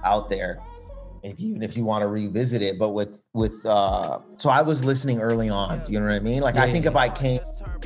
[0.05, 0.61] out there.
[1.23, 2.79] Even if you want to revisit it.
[2.79, 5.85] But with with uh, so I was listening early on.
[5.85, 6.43] Do you know what I mean?
[6.43, 6.91] Like I think yeah.
[6.91, 7.41] if I came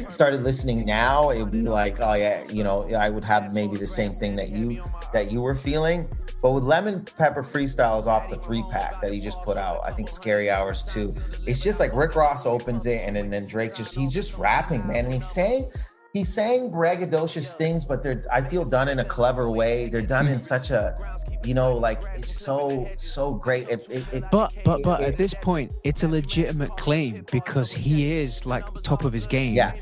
[0.09, 3.77] started listening now, it would be like, oh yeah, you know, I would have maybe
[3.77, 4.83] the same thing that you
[5.13, 6.09] that you were feeling.
[6.43, 9.81] But with Lemon Pepper freestyles off the three pack that he just put out.
[9.85, 11.15] I think Scary Hours too.
[11.47, 14.87] It's just like Rick Ross opens it and then, then Drake just he's just rapping,
[14.87, 15.07] man.
[15.07, 15.71] And he's saying
[16.13, 19.89] he's saying braggadocious things, but they're I feel done in a clever way.
[19.89, 20.97] They're done in such a
[21.45, 23.69] you know, like it's so so great.
[23.69, 28.13] It, it, it, But but but at this point, it's a legitimate claim because he
[28.13, 29.55] is like top of his game.
[29.55, 29.73] Yeah.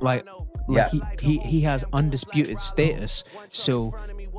[0.00, 0.26] Like,
[0.68, 0.88] Yeah.
[0.88, 3.92] he, he he has undisputed status, so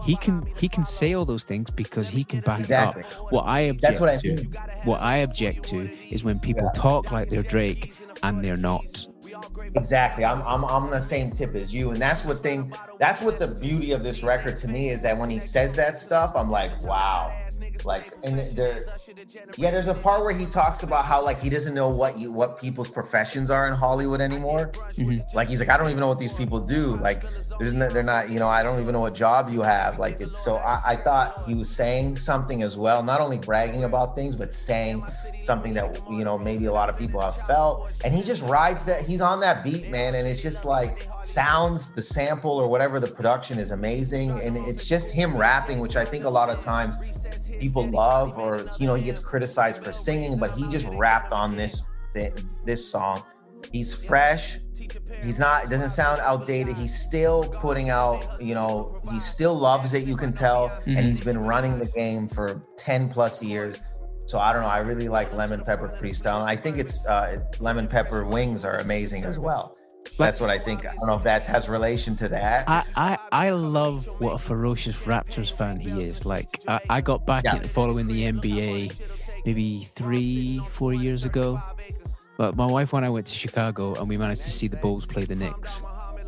[0.05, 3.03] he can he can say all those things because he can back Exactly.
[3.03, 3.31] it up.
[3.31, 4.43] What I object That's what I to,
[4.85, 7.93] what I object to is when people talk like they're Drake
[8.23, 9.07] and they're not.
[9.75, 10.25] Exactly.
[10.25, 11.91] I'm I'm I'm the same tip as you.
[11.91, 15.17] And that's what thing that's what the beauty of this record to me is that
[15.17, 17.35] when he says that stuff, I'm like, wow.
[17.85, 18.81] Like and there
[19.57, 22.31] yeah, there's a part where he talks about how like he doesn't know what you
[22.31, 24.71] what people's professions are in Hollywood anymore.
[24.93, 25.35] Mm-hmm.
[25.35, 26.95] Like he's like, I don't even know what these people do.
[26.97, 27.23] Like
[27.59, 29.99] there's no, they're not, you know, I don't even know what job you have.
[29.99, 33.83] Like it's so I, I thought he was saying something as well, not only bragging
[33.83, 35.03] about things, but saying
[35.41, 37.91] something that you know maybe a lot of people have felt.
[38.03, 40.15] And he just rides that he's on that beat, man.
[40.15, 44.31] And it's just like sounds, the sample or whatever the production is amazing.
[44.41, 46.97] And it's just him rapping, which I think a lot of times
[47.59, 51.55] people love or you know he gets criticized for singing but he just rapped on
[51.55, 51.83] this
[52.65, 53.23] this song.
[53.71, 54.57] He's fresh.
[55.23, 56.75] He's not it doesn't sound outdated.
[56.75, 60.71] He's still putting out you know he still loves it you can tell.
[60.87, 61.07] And Mhm.
[61.07, 63.79] he's been running the game for 10 plus years.
[64.27, 66.41] So i don't know i really like lemon pepper freestyle.
[66.41, 69.75] I think it's uh lemon pepper wings are amazing as well
[70.17, 73.17] that's what i think i don't know if that has relation to that I, I,
[73.31, 76.25] I love what a ferocious Raptors fan he is.
[76.25, 77.55] Like I, I got back Yeah.
[77.55, 79.01] into following the NBA
[79.45, 81.59] maybe three, four years ago.
[82.37, 85.05] But my wife and I went to Chicago and we managed to see the Bulls
[85.05, 85.81] play the Knicks.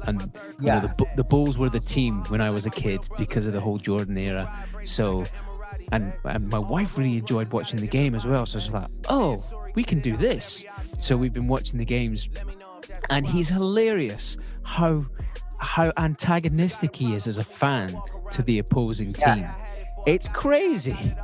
[0.07, 0.21] And
[0.59, 0.79] you Yeah.
[0.79, 3.61] know, the, the Bulls were the team when I was a kid because of the
[3.61, 4.51] whole Jordan era.
[4.85, 5.23] So
[5.91, 8.45] and, and my wife really enjoyed watching the game as well.
[8.45, 9.43] So it's like, oh,
[9.75, 10.65] we can do this.
[10.99, 12.27] So we've been watching the games,
[13.09, 14.37] and he's hilarious.
[14.63, 15.03] How
[15.59, 17.95] how antagonistic he is as a fan
[18.31, 19.35] to the opposing Yeah.
[19.35, 19.47] team.
[20.05, 21.15] It's crazy.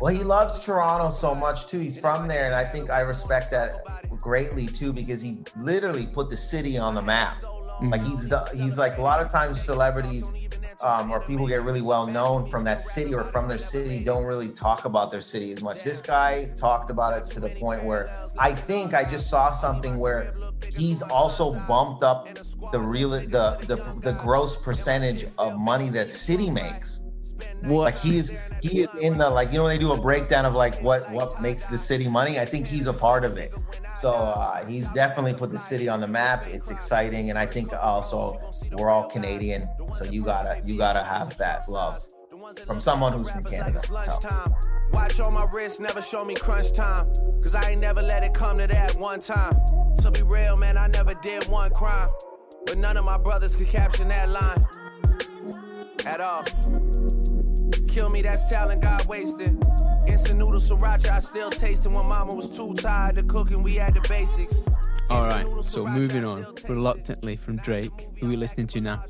[0.00, 1.80] Well, he loves Toronto so much too.
[1.80, 3.82] He's from there, and I think I respect that
[4.20, 7.34] greatly too because he literally put the city on the map.
[7.82, 10.32] Like he's the, he's like a lot of times celebrities
[10.80, 14.24] um, or people get really well known from that city or from their city don't
[14.24, 15.82] really talk about their city as much.
[15.84, 19.98] This guy talked about it to the point where I think I just saw something
[19.98, 20.34] where
[20.78, 22.28] he's also bumped up
[22.72, 27.00] the real the the, the gross percentage of money that city makes.
[27.62, 27.84] What?
[27.84, 30.54] Like he's he is in the like you know when they do a breakdown of
[30.54, 32.38] like what what makes the city money.
[32.38, 33.54] I think he's a part of it.
[33.94, 36.46] So uh, he's definitely put the city on the map.
[36.46, 38.40] It's exciting, and I think also
[38.72, 42.06] we're all Canadian, so you gotta you gotta have that love
[42.66, 43.80] from someone who's from Canada.
[43.82, 44.54] So.
[44.92, 47.12] Watch on my wrist, never show me crunch time.
[47.42, 49.54] Cause I ain't never let it come to that one time.
[49.98, 52.08] To be real, man, I never did one crime.
[52.66, 54.66] But none of my brothers could capture that line.
[56.06, 56.42] At all.
[57.88, 59.64] Kill me, that's talent God wasted.
[60.06, 63.62] Instant noodle sriracha, I still tasting when mama was too tired to cooking.
[63.62, 64.68] We had the basics.
[65.10, 65.46] All right.
[65.64, 68.08] So moving on reluctantly from Drake.
[68.20, 69.04] Who we listening to now?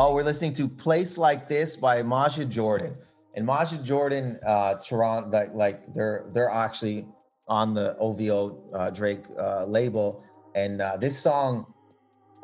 [0.00, 2.94] Oh, we're listening to "Place Like This" by Majid Jordan,
[3.34, 7.04] and Majid Jordan, uh, Toronto, like, like they're they're actually
[7.48, 10.22] on the OVO uh, Drake uh, label,
[10.54, 11.74] and uh, this song,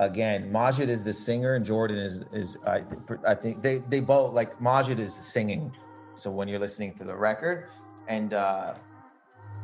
[0.00, 2.82] again, Majid is the singer and Jordan is is I,
[3.24, 5.72] I think they they both like Majid is singing,
[6.16, 7.68] so when you're listening to the record,
[8.08, 8.74] and uh,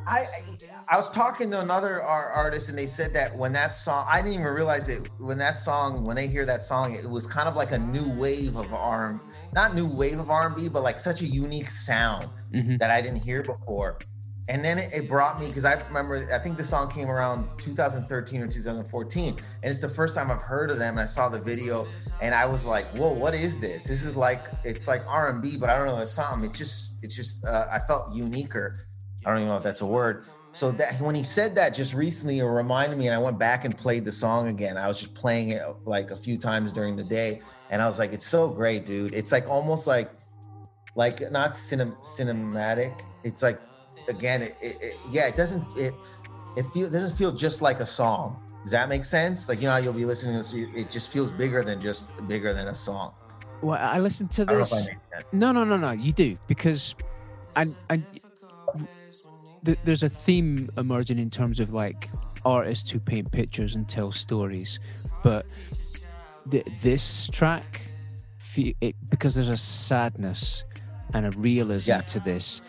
[0.07, 0.25] I,
[0.89, 4.19] I was talking to another ar- artist and they said that when that song I
[4.23, 7.49] didn't even realize it when that song when they hear that song it was kind
[7.49, 9.21] of like a new wave of R
[9.53, 12.79] not new wave of R&B but like such a unique sound Mhm.
[12.81, 13.99] that I didn't hear before.
[14.49, 17.49] And then it, it brought me because I remember I think the song came around
[17.61, 21.29] 2013 or 2014 and it's the first time I've heard of them and I saw
[21.29, 21.87] the video
[22.21, 23.85] and I was like whoa what is this?
[23.85, 27.15] This is like it's like R&B but I don't know the song it's just it's
[27.15, 28.75] just uh, I felt uniquer
[29.25, 30.25] I don't even know if that's a word.
[30.53, 33.65] So that when he said that just recently, it reminded me, and I went back
[33.65, 34.77] and played the song again.
[34.77, 38.01] I was just playing it like a few times during the day, and I was
[38.01, 39.15] like, "It's so great, dude!
[39.15, 40.11] It's like almost like,
[40.97, 43.01] like not cinem- cinematic.
[43.23, 43.61] It's like,
[44.09, 45.95] again, it, it, it- yeah, it doesn't it
[46.57, 48.41] it feel it doesn't feel just like a song.
[48.65, 49.49] Does that make sense?
[49.49, 52.11] Like you know, how you'll be listening to this, it just feels bigger than just
[52.27, 53.13] bigger than a song.
[53.63, 54.77] Well, I listened to I don't know if I
[55.17, 55.25] this.
[55.33, 55.93] No, no, no, no.
[55.93, 56.97] You do because
[57.55, 58.05] and and
[59.65, 62.09] th- there's a theme emerging in terms of like
[62.45, 64.81] artists who paint pictures and tell stories,
[65.23, 65.47] but
[66.51, 67.83] th- this track,
[68.57, 70.65] it, because there's a sadness
[71.15, 72.01] and a realism Yeah.
[72.03, 72.61] to this,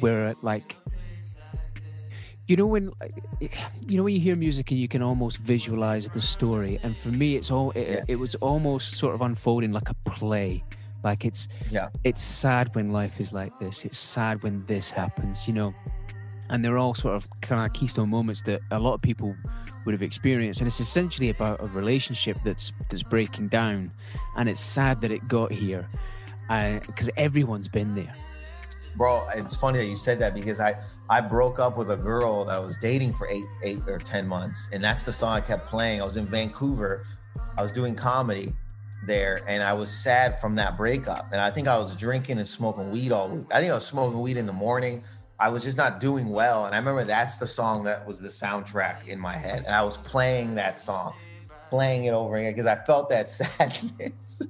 [0.00, 0.76] where like.
[2.48, 2.90] You know when,
[3.88, 7.08] you know when you hear music and you can almost visualize the story, and for
[7.08, 8.04] me, it's all it, Yeah.
[8.06, 10.62] it was almost sort of unfolding like a play.
[11.02, 11.88] Like it's Yeah.
[12.04, 13.84] it's sad when life is like this.
[13.84, 15.74] It's sad when this happens, you know.
[16.48, 19.34] And they're all sort of kind of keystone moments that a lot of people
[19.84, 20.60] would have experienced.
[20.60, 23.90] And it's essentially about a relationship that's that's breaking down,
[24.36, 25.86] and it's sad that it got here,
[26.48, 28.14] uh, because everyone's been there.
[28.96, 30.74] bro it's funny that you said that because i
[31.10, 34.26] i broke up with a girl that i was dating for eight eight or ten
[34.26, 34.68] months.
[34.72, 36.00] And that's the song i kept playing.
[36.00, 37.04] I was in vancouver.
[37.58, 38.52] I was doing comedy
[39.06, 39.40] there.
[39.46, 41.30] And i was sad from that breakup.
[41.32, 43.46] And i think i was drinking and smoking weed all week.
[43.52, 45.04] I think i was smoking weed in the morning
[45.38, 48.28] i was just not doing well and i remember that's the song that was the
[48.28, 51.14] soundtrack in my head and i was playing that song
[51.70, 54.42] playing it over again because i felt that sadness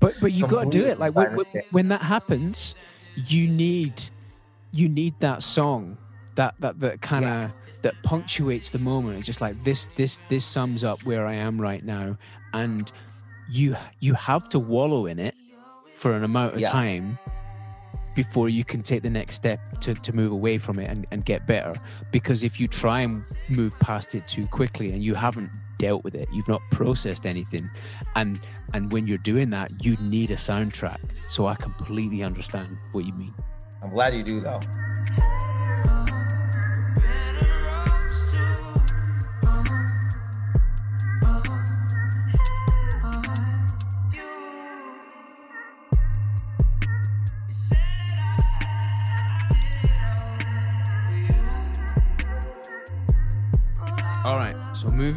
[0.00, 0.98] But but you got to do it.
[0.98, 1.38] Like when,
[1.70, 2.74] when, that happens,
[3.14, 4.02] you need
[4.72, 5.96] you need that song
[6.34, 7.52] that that that kind of
[7.82, 9.18] that punctuates the moment.
[9.18, 12.16] It's just like this this this sums up where I am right now,
[12.52, 12.90] and
[13.50, 15.34] you you have to wallow in it
[15.96, 16.70] for an amount of Yeah.
[16.70, 17.18] time
[18.14, 21.24] before you can take the next step to, to move away from it and, and
[21.24, 21.74] get better.
[22.10, 26.14] Because if you try and move past it too quickly and you haven't dealt with
[26.14, 27.68] it you've not processed anything
[28.14, 28.38] and
[28.72, 31.00] and when you're doing that you need a soundtrack.
[31.28, 33.34] So i completely understand what you mean.
[33.82, 34.60] I'm glad you do though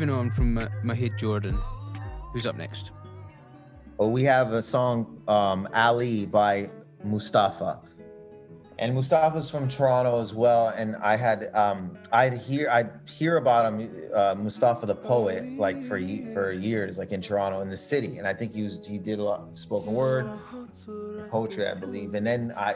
[0.05, 1.57] moving on from Majid Jordan
[2.31, 2.91] who's up next
[3.97, 6.69] Well, we have a song, um, Ali by
[7.03, 7.79] Mustafa.
[8.77, 10.67] And Mustafa's from Toronto as well.
[10.75, 15.81] And I had, um, I'd hear, I'd hear about him, uh, Mustafa the poet, like
[15.85, 15.97] for
[16.33, 18.17] for years, like in Toronto, in the city.
[18.17, 20.29] And I think he was, he did a lot of spoken word,
[21.29, 22.15] poetry, I believe.
[22.15, 22.75] And then I,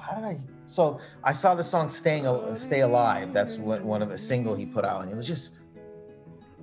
[0.00, 0.38] how did I?
[0.66, 4.84] So I saw the song "Staying, Stay Alive." That's one of a single he put
[4.84, 5.54] out, and it was just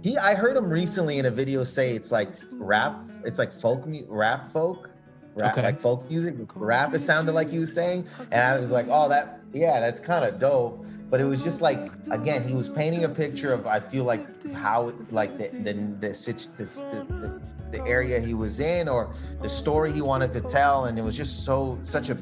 [0.01, 2.95] he I heard him recently in a video say it's like rap,
[3.25, 4.89] it's like folk rap folk,
[5.35, 5.63] rap Okay.
[5.63, 8.07] like folk music, rap it sounded like he was saying.
[8.31, 11.61] And I was like, "Oh, that yeah, that's kind of dope." But it was just
[11.61, 11.79] like
[12.11, 16.09] again, he was painting a picture of I feel like how like the the the,
[16.57, 17.41] the, the
[17.71, 21.15] the area he was in or the story he wanted to tell and it was
[21.15, 22.15] just so such a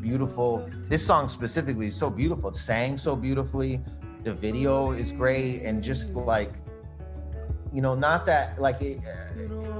[0.00, 3.80] beautiful this song specifically is so beautiful it sang so beautifully
[4.24, 6.52] the video is great and just like
[7.72, 9.00] you know not that like it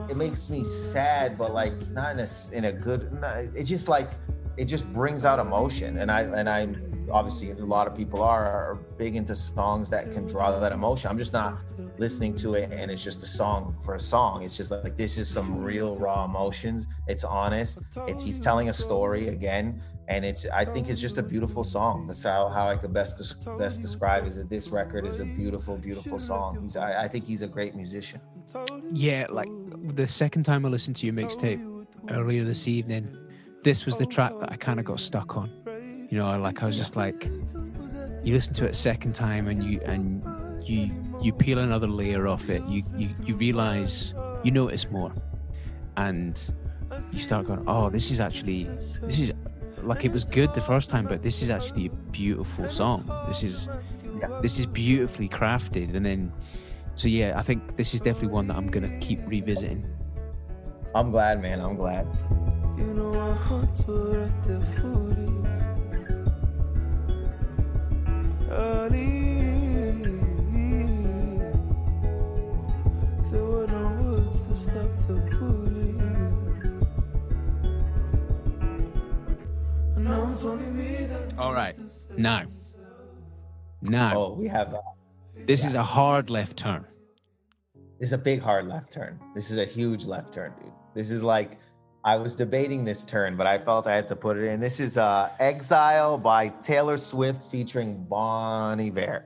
[0.08, 3.10] it makes me sad but like not in a in a good
[3.54, 4.10] it just like
[4.56, 5.98] it just brings out emotion.
[5.98, 6.68] And i and i
[7.10, 11.10] obviously a lot of people are are big into songs that can draw that emotion.
[11.10, 11.58] I'm just not
[11.98, 14.42] listening to it and it's just a song for a song.
[14.42, 16.86] It's just like this is some real raw emotions.
[17.08, 17.78] It's honest.
[18.06, 22.06] It's he's telling a story again and it's i think it's just a beautiful song.
[22.06, 25.24] That's how, how i could best des- best describe is that this record is a
[25.24, 26.58] beautiful beautiful song.
[26.60, 28.20] He's I, I think he's a great musician.
[28.92, 29.48] Yeah, like
[29.94, 33.06] the second time I listened to your mixtape earlier this evening,
[33.62, 35.48] this was the track that I kind of got stuck on.
[36.10, 37.26] You know, like I was just like,
[38.24, 40.02] you listen to it a second time and you and
[40.68, 40.90] you
[41.22, 42.62] you peel another layer off it.
[42.64, 45.12] You you you realize you notice more,
[45.96, 46.34] and
[47.12, 48.64] you start going, oh, this is actually
[49.02, 49.32] this is
[49.82, 53.04] like it was good the first time, but this is actually a beautiful song.
[53.28, 53.68] This is
[54.42, 56.32] this is beautifully crafted, and then.
[56.96, 59.84] So yeah, I think this is definitely one that I'm gonna keep revisiting.
[60.94, 62.04] i'm glad man i'm glad
[62.76, 65.70] You know our hearts were at their fullest.
[68.50, 69.19] Early,
[81.38, 81.74] All right,
[82.16, 82.44] now,
[83.82, 84.80] now, oh we have uh,
[85.46, 86.84] this is a hard left turn.
[87.98, 89.18] this is a big hard left turn.
[89.34, 90.72] This is a huge left turn dude.
[90.94, 91.58] This is like
[92.02, 94.58] i was debating this turn but i felt i had to put it in.
[94.58, 99.24] This is uh exile by taylor swift featuring bon iver.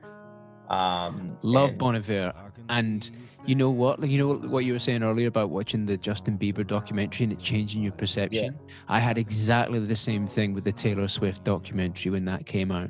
[0.69, 2.33] Um, Love and- Bon Iver,
[2.69, 3.09] and
[3.45, 3.99] you know what?
[3.99, 7.33] Like, You know what you were saying earlier about watching the Justin Bieber documentary and
[7.33, 8.57] it changing your perception.
[8.87, 12.89] I had exactly the same thing with the Taylor Swift documentary when that came out.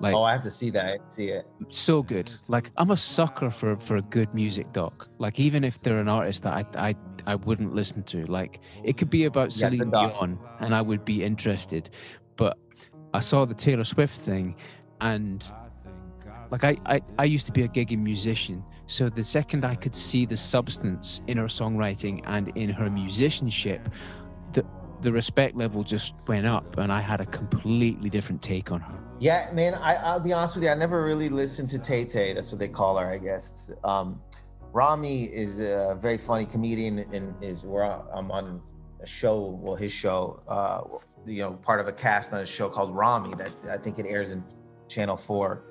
[0.00, 1.12] Like, oh, I have to see that.
[1.12, 1.46] See it.
[1.68, 2.32] so good.
[2.48, 5.08] Like, I'm a sucker for for a good music doc.
[5.18, 6.94] Like, even if they're an artist that I I
[7.26, 8.26] I wouldn't listen to.
[8.26, 9.90] Like, it could be about Yeah, Celine.
[9.90, 11.90] Dion, and I would be interested.
[12.36, 12.58] But
[13.14, 14.56] I saw the Taylor Swift thing,
[15.00, 15.48] and
[16.50, 18.64] like I, I, I used to be a gigging musician.
[18.92, 23.88] So the second I could see the substance in her songwriting and in her musicianship,
[24.52, 24.66] the
[25.00, 29.02] the respect level just went up, and I had a completely different take on her.
[29.18, 29.74] Yeah, man.
[29.74, 30.70] I, I'll be honest with you.
[30.70, 32.34] I never really listened to Tay Tay.
[32.34, 33.72] That's what they call her, I guess.
[33.82, 34.20] Um,
[34.74, 38.60] Rami is a very funny comedian, and is where I'm on
[39.00, 39.58] a show.
[39.58, 40.42] Well, his show.
[40.46, 40.82] Uh,
[41.24, 44.04] you know, part of a cast on a show called Rami that I think it
[44.04, 44.44] airs in
[44.88, 45.62] Channel Four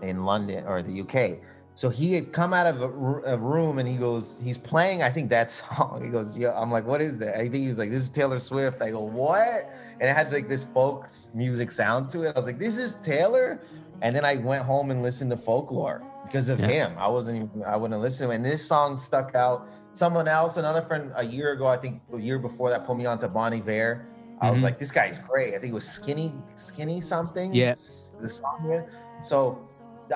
[0.00, 1.38] in London or the UK.
[1.74, 5.30] So he had come out of a room and he goes, he's playing, I think
[5.30, 6.02] that song.
[6.04, 6.52] He goes, yeah.
[6.54, 7.34] I'm like, what is that?
[7.36, 8.82] I think he was like, this is Taylor Swift.
[8.82, 9.70] I go, what?
[10.00, 12.28] And it had like this folk music sound to it.
[12.36, 13.58] I was like, this is Taylor.
[14.02, 16.66] And then I went home and listened to folklore because of Yeah.
[16.88, 16.94] him.
[16.98, 18.30] I wasn't even, I wouldn't listen.
[18.30, 19.66] And this song stuck out.
[19.94, 23.06] Someone else, another friend, a year ago, I think a year before that, put me
[23.06, 24.06] on to Bon Iver.
[24.40, 24.64] I was Mhm.
[24.64, 25.54] like, this guy's great.
[25.54, 27.54] I think it was Skinny, Skinny something.
[27.54, 27.72] Yeah.
[28.20, 28.60] The song.
[28.66, 28.82] yeah.
[29.22, 29.58] So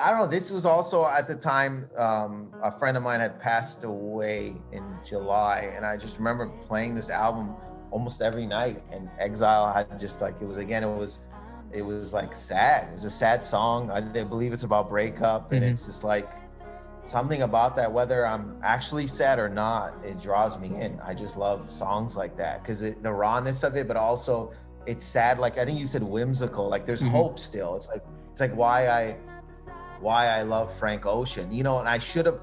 [0.01, 0.27] I don't know.
[0.27, 4.83] This was also at the time um, a friend of mine had passed away in
[5.07, 7.55] July, and I just remember playing this album
[7.91, 8.83] almost every night.
[8.91, 10.83] And Exile had just like it was again.
[10.83, 11.19] It was
[11.71, 12.89] it was like sad.
[12.89, 13.89] It was a sad song.
[13.91, 15.71] I, I believe it's about breakup, and Mhm.
[15.71, 16.29] it's just like
[17.05, 17.91] something about that.
[17.91, 20.99] Whether I'm actually sad or not, it draws me in.
[21.01, 24.51] I just love songs like that because the rawness of it, but also
[24.85, 25.39] it's sad.
[25.39, 26.67] Like I think you said whimsical.
[26.67, 27.11] Like there's Mhm.
[27.11, 27.75] hope still.
[27.75, 29.17] It's like it's like why I
[30.01, 31.51] why I love Frank Ocean.
[31.51, 32.39] You know, and I should have.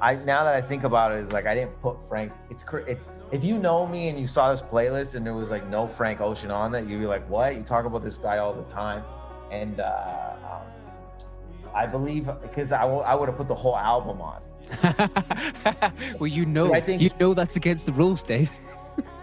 [0.00, 2.32] I now that I think about it, is like I didn't put Frank.
[2.50, 5.66] It's it's if you know me and you saw this playlist and there was like
[5.68, 7.56] no Frank Ocean on that, you'd be like, what?
[7.56, 9.02] You talk about this guy all the time,
[9.50, 14.20] and uh, um, I believe because I w- I would have put the whole album
[14.20, 14.42] on.
[16.18, 18.50] well, you know, I think- you know that's against the rules, Dave.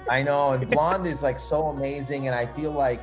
[0.10, 3.00] I know, and Blonde is like so amazing, and I feel like,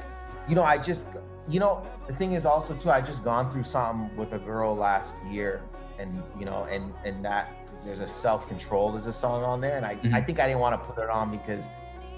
[0.48, 1.06] you know, I just,
[1.48, 4.74] you know, the thing is also too, I just gone through something with a girl
[4.74, 5.62] last year,
[6.00, 7.52] and you know, and and that
[7.84, 10.26] there's a self control is a song on there, and I I Mhm.
[10.26, 11.68] think I didn't want to put it on because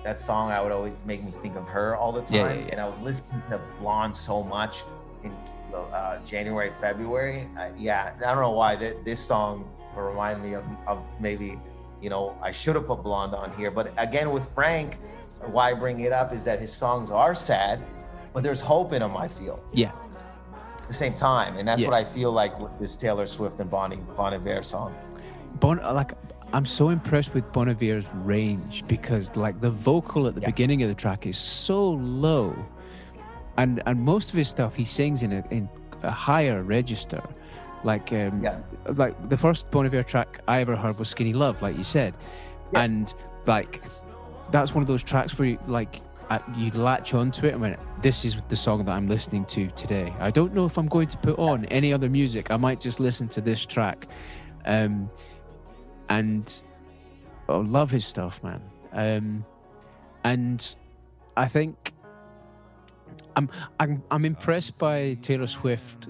[0.03, 2.61] that song I would always make me think of her all the time, Yeah, yeah,
[2.61, 2.69] yeah.
[2.73, 4.83] and I was listening to Blonde so much
[5.23, 5.33] in
[5.75, 7.49] uh, January, February.
[7.59, 9.65] Uh, yeah, I don't know why th- this song
[9.97, 11.59] reminded me of, of maybe
[12.01, 13.71] you know, I should have put Blonde on here.
[13.71, 14.99] But again, with Frank,
[15.55, 17.81] why I bring it up is that his songs are sad,
[18.33, 19.93] but there's hope in them, I feel, Yeah,
[20.81, 21.57] at the same time.
[21.59, 21.89] And that's Yeah.
[21.89, 24.95] what I feel like with this Taylor Swift and Bonnie, Bon Iver song.
[25.61, 26.13] Bon like
[26.55, 30.49] I'm so impressed with Bon Iver's range because like the vocal at the Yeah.
[30.49, 32.55] beginning of the track is so low,
[33.57, 35.69] and and most of his stuff he sings in a in
[36.03, 37.23] a higher register,
[37.85, 38.59] like um, Yeah.
[38.97, 42.13] like the first Bon Iver track I ever heard was Skinny Love, like you said,
[42.73, 42.83] Yeah.
[42.83, 43.15] and
[43.47, 43.83] like
[44.51, 46.01] that's one of those tracks where you, like
[46.33, 49.69] uh, you latch onto it and went, this is the song that I'm listening to
[49.71, 50.13] today.
[50.19, 52.51] I don't know if I'm going to put on any other music.
[52.51, 54.09] I might just listen to this track.
[54.65, 55.11] Um,
[56.09, 56.63] and
[57.49, 58.63] I love his stuff, man.
[58.93, 59.45] Um,
[60.25, 60.75] and
[61.37, 61.93] I think
[63.37, 63.49] I'm
[63.81, 66.09] I'm I'm impressed by Taylor Swift.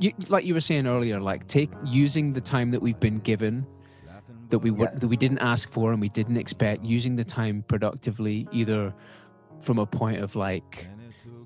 [0.00, 3.64] You, like you were saying earlier, like take using the time that we've been given,
[4.48, 4.98] that we were, Yeah.
[4.98, 8.92] that we didn't ask for and we didn't expect, using the time productively, either
[9.64, 10.86] from a point of like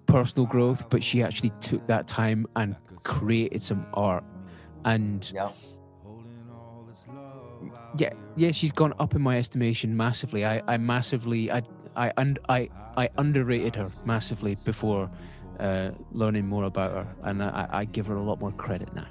[0.07, 4.25] personal growth, but she actually took that time and created some art.
[4.85, 5.51] And Yeah.
[7.97, 10.45] yeah, yeah, she's gone up in my estimation massively.
[10.45, 11.62] I, I massively, I,
[11.97, 15.11] I, und, I, I underrated her massively before
[15.61, 19.07] uh, learning more about her, and I, I give her a lot more credit now.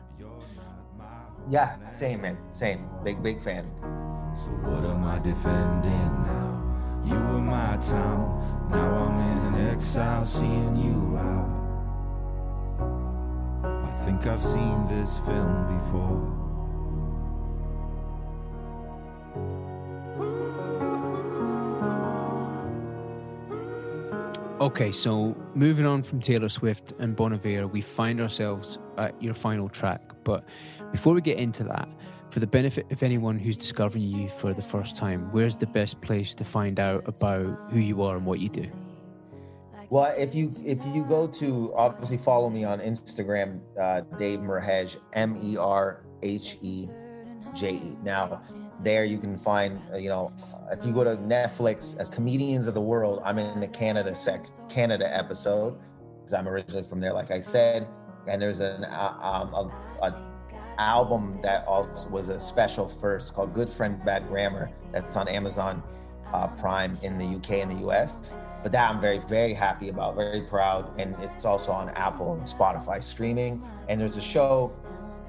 [1.49, 2.37] Yeah, same, man.
[2.51, 2.89] Same.
[3.03, 3.65] Big, big fan.
[4.35, 6.56] So what am I defending now?
[7.07, 8.67] You were my town.
[8.69, 11.53] Now I'm in exile, seeing you out.
[13.63, 16.47] I think I've seen this film before.
[24.59, 29.33] Okay, so moving on from Taylor Swift and Bon Iver, we find ourselves at your
[29.33, 30.01] final track.
[30.25, 30.43] But
[30.91, 31.87] before we get into that,
[32.29, 36.01] for the benefit of anyone who's discovering you for the first time, where's the best
[36.01, 38.69] place to find out about who you are and what you do?
[39.89, 44.97] Well, if you if you go to obviously follow me on Instagram, uh, Dave Merheje,
[45.13, 46.89] M E R H E
[47.55, 47.97] J E.
[48.03, 48.43] Now,
[48.83, 50.33] there you can find uh, you know
[50.71, 54.47] if you go to Netflix, uh, Comedians of the World, I'm in the Canada sec
[54.67, 55.79] Canada episode
[56.17, 57.87] because I'm originally from there, like I said.
[58.27, 60.36] And there's an uh, um, a, a
[60.79, 65.81] album that also was a special first called Good Friend Bad Grammar that's on Amazon
[66.33, 68.35] uh, Prime in the UK and the US.
[68.63, 70.91] But that I'm very, very happy about, very proud.
[70.99, 73.61] And it's also on Apple and Spotify streaming.
[73.87, 74.73] And there's a show,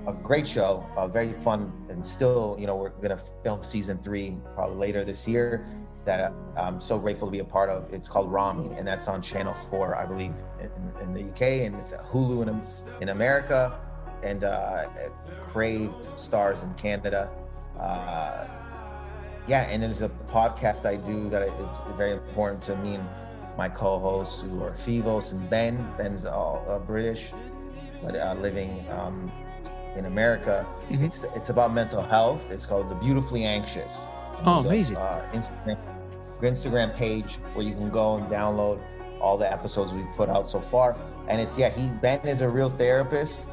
[0.07, 1.73] a great show, a very fun.
[1.89, 5.67] And still, you know, we're going to film season three probably later this year
[6.05, 7.93] that I'm so grateful to be a part of.
[7.93, 11.67] It's called Rami, and that's on Channel 4, I believe, in, in the UK.
[11.67, 13.81] And it's a Hulu in, in America
[14.23, 14.87] and uh,
[15.53, 17.31] Crave Starz in Canada.
[17.79, 18.47] Uh,
[19.47, 23.05] yeah, and there's a podcast I do that it's very important to me and
[23.57, 25.77] my co-hosts who are Fivos and Ben.
[25.97, 27.31] Ben's all uh, British,
[28.03, 29.31] but uh, living um,
[29.97, 30.67] in America.
[30.91, 31.05] Mhm.
[31.05, 32.43] It's it's about mental health.
[32.51, 34.01] It's called The Beautifully Anxious.
[34.45, 34.97] Oh, There's a, amazing.
[34.99, 35.79] uh, Instagram,
[36.41, 38.81] Instagram page where you can go and download
[39.21, 40.95] all the episodes we've put out so far.
[41.29, 43.47] And it's yeah, he Ben is a real therapist,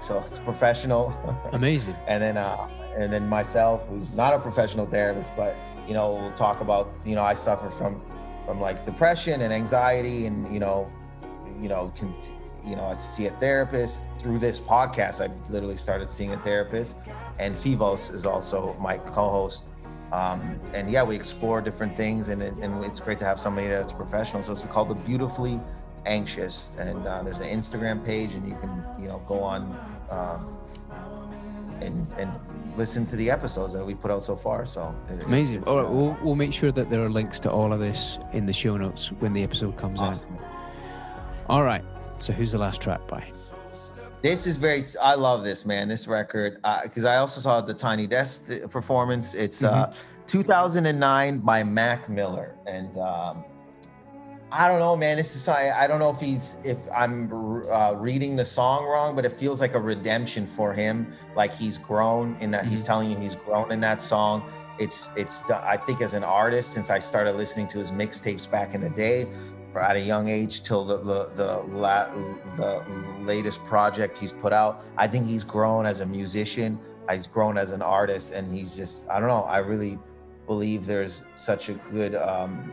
[0.00, 1.12] so it's professional.
[1.52, 1.94] Amazing.
[2.08, 5.54] and then uh, and then myself, who's not a professional therapist, but
[5.88, 8.00] you know, we'll talk about you know I suffer from
[8.46, 10.88] from like depression and anxiety, and you know,
[11.60, 12.12] you know, can,
[12.66, 15.20] you know, I see a therapist through this podcast.
[15.26, 16.96] I literally started seeing a therapist,
[17.40, 19.64] and Fivos is also my co-host.
[20.12, 23.66] Um, and yeah, we explore different things, and, it- and it's great to have somebody
[23.66, 24.42] that's professional.
[24.42, 25.58] So it's called the Beautifully
[26.06, 29.62] Anxious, and uh, there's an Instagram page, and you can you know go on
[30.10, 30.58] um,
[31.80, 32.30] and and
[32.76, 34.66] listen to the episodes that we put out so far.
[34.66, 35.64] So it- Amazing.
[35.64, 38.18] All right, uh, we'll, we'll make sure that there are links to all of this
[38.32, 40.44] in the show notes when the episode comes Awesome.
[40.44, 40.50] out.
[41.48, 41.84] All right.
[42.20, 43.24] So who's the last track by?
[44.22, 44.84] This is very.
[45.02, 45.88] I love this man.
[45.88, 49.34] This record because I also saw the Tiny Desk performance.
[49.34, 49.94] It's uh,
[50.26, 53.44] 2009 by Mac Miller, and um,
[54.56, 55.16] I don't know, man.
[55.16, 57.28] This is I, I don't know if he's if I'm
[57.68, 61.12] uh, reading the song wrong, but it feels like a redemption for him.
[61.34, 62.64] Like he's grown in that.
[62.64, 64.44] He's telling you he's grown in that song.
[64.78, 68.76] It's it's I think as an artist since I started listening to his mixtapes back
[68.76, 69.26] in the day,
[69.74, 72.14] at a young age till the the the, la,
[72.56, 72.80] the
[73.22, 74.84] latest project he's put out.
[74.96, 76.78] I think he's grown as a musician.
[77.10, 79.42] He's grown as an artist, and he's just I don't know.
[79.42, 79.98] I really
[80.46, 82.72] believe there's such a good um,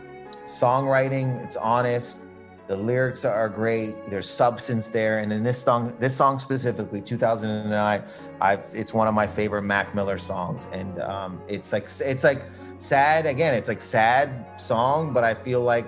[0.51, 1.43] songwriting.
[1.43, 2.25] It's honest.
[2.67, 4.09] The lyrics are great.
[4.09, 8.03] There's substance there, and in this song, this song specifically, 2009,
[8.39, 12.45] I've, it's one of my favorite Mac Miller songs, and um, it's like it's like
[12.77, 13.53] sad again.
[13.53, 15.85] It's like sad song, but I feel like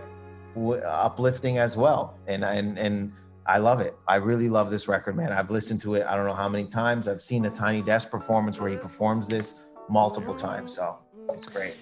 [0.55, 3.13] w- uplifting as well, and and and
[3.45, 3.95] I love it.
[4.07, 5.31] I really love this record, man.
[5.31, 6.05] I've listened to it.
[6.05, 7.07] I don't know how many times.
[7.07, 9.55] I've seen the Tiny Desk performance where he performs this
[9.89, 10.97] multiple times, so
[11.29, 11.75] it's great.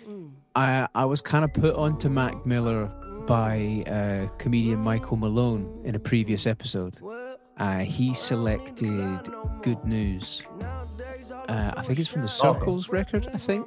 [0.56, 2.86] I I was kind of put onto Mac Miller
[3.28, 7.00] by uh, comedian Michael Malone in a previous episode.
[7.58, 9.20] Uh, he selected
[9.62, 10.42] "Good News."
[11.48, 13.30] Uh, I think it's from the Circles record.
[13.34, 13.66] I think.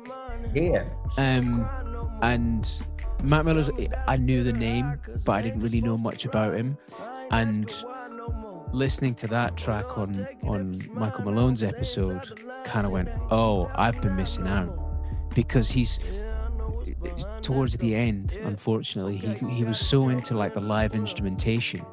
[0.55, 0.85] Yeah.
[1.16, 1.68] Um,
[2.22, 2.68] and
[3.22, 3.70] Mac Miller's.
[4.07, 6.77] I knew the name, but I didn't really know much about him.
[7.31, 7.72] And
[8.72, 14.16] listening to that track on on Michael Malone's episode, kind of went, "Oh, I've been
[14.16, 14.68] missing out,"
[15.35, 15.99] because he's
[17.43, 18.39] towards the end.
[18.43, 21.85] Unfortunately, he he was so into like the live instrumentation,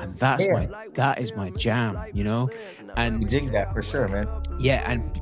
[0.00, 0.52] and that's Yeah.
[0.52, 2.50] my that is my jam, you know.
[2.96, 4.28] And dig that for sure, man.
[4.58, 5.20] Yeah, and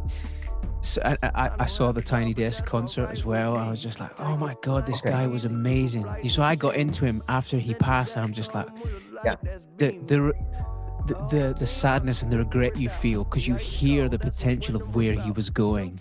[0.80, 3.56] so I, I, saw the Tiny Desk concert as well.
[3.56, 5.10] I was just like, oh my god, this Okay.
[5.10, 6.06] guy was amazing.
[6.28, 8.68] So I got into him after he passed, and I'm just like,
[9.24, 9.34] yeah,
[9.78, 10.32] the the
[11.06, 14.94] the the, the sadness and the regret you feel because you hear the potential of
[14.94, 15.98] where he was going.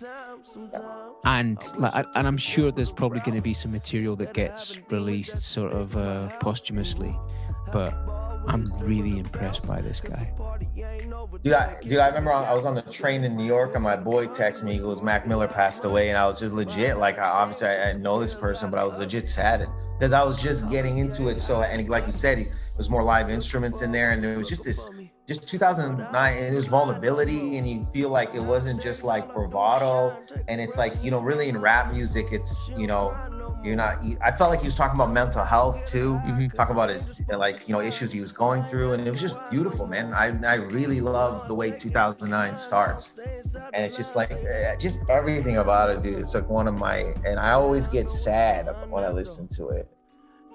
[1.26, 5.42] And like, and I'm sure there's probably going to be some material that gets released
[5.42, 7.18] sort of uh, posthumously,
[7.74, 7.94] but
[8.48, 10.32] I'm really impressed by this guy.
[11.44, 13.96] Dude, I, dude, I remember I was on the train in New York and my
[13.96, 14.74] boy texted me.
[14.74, 16.10] He goes, Mac Miller passed away.
[16.10, 18.84] And I was just legit, like, I, obviously I, I know this person, but I
[18.84, 19.68] was legit sad
[19.98, 21.40] because I was just getting into it.
[21.40, 22.48] So, and like you said, it
[22.78, 24.12] was more live instruments in there.
[24.12, 24.90] And there was just this,
[25.28, 27.58] just 2009, and there's vulnerability.
[27.58, 30.18] And you feel like it wasn't just like bravado.
[30.48, 33.16] And it's like, you know, really in rap music, it's, you know,
[33.64, 36.22] you're not, I felt like he was talking about mental health too,
[36.54, 38.94] talking about his, like, you know, issues he was going through.
[38.94, 40.14] And it was just beautiful, man.
[40.14, 43.20] I, I really love the way 2009 starts.
[43.74, 46.20] And it's just like, eh, just everything about it, dude.
[46.20, 49.90] It's like one of my, and I always get sad when I listen to it.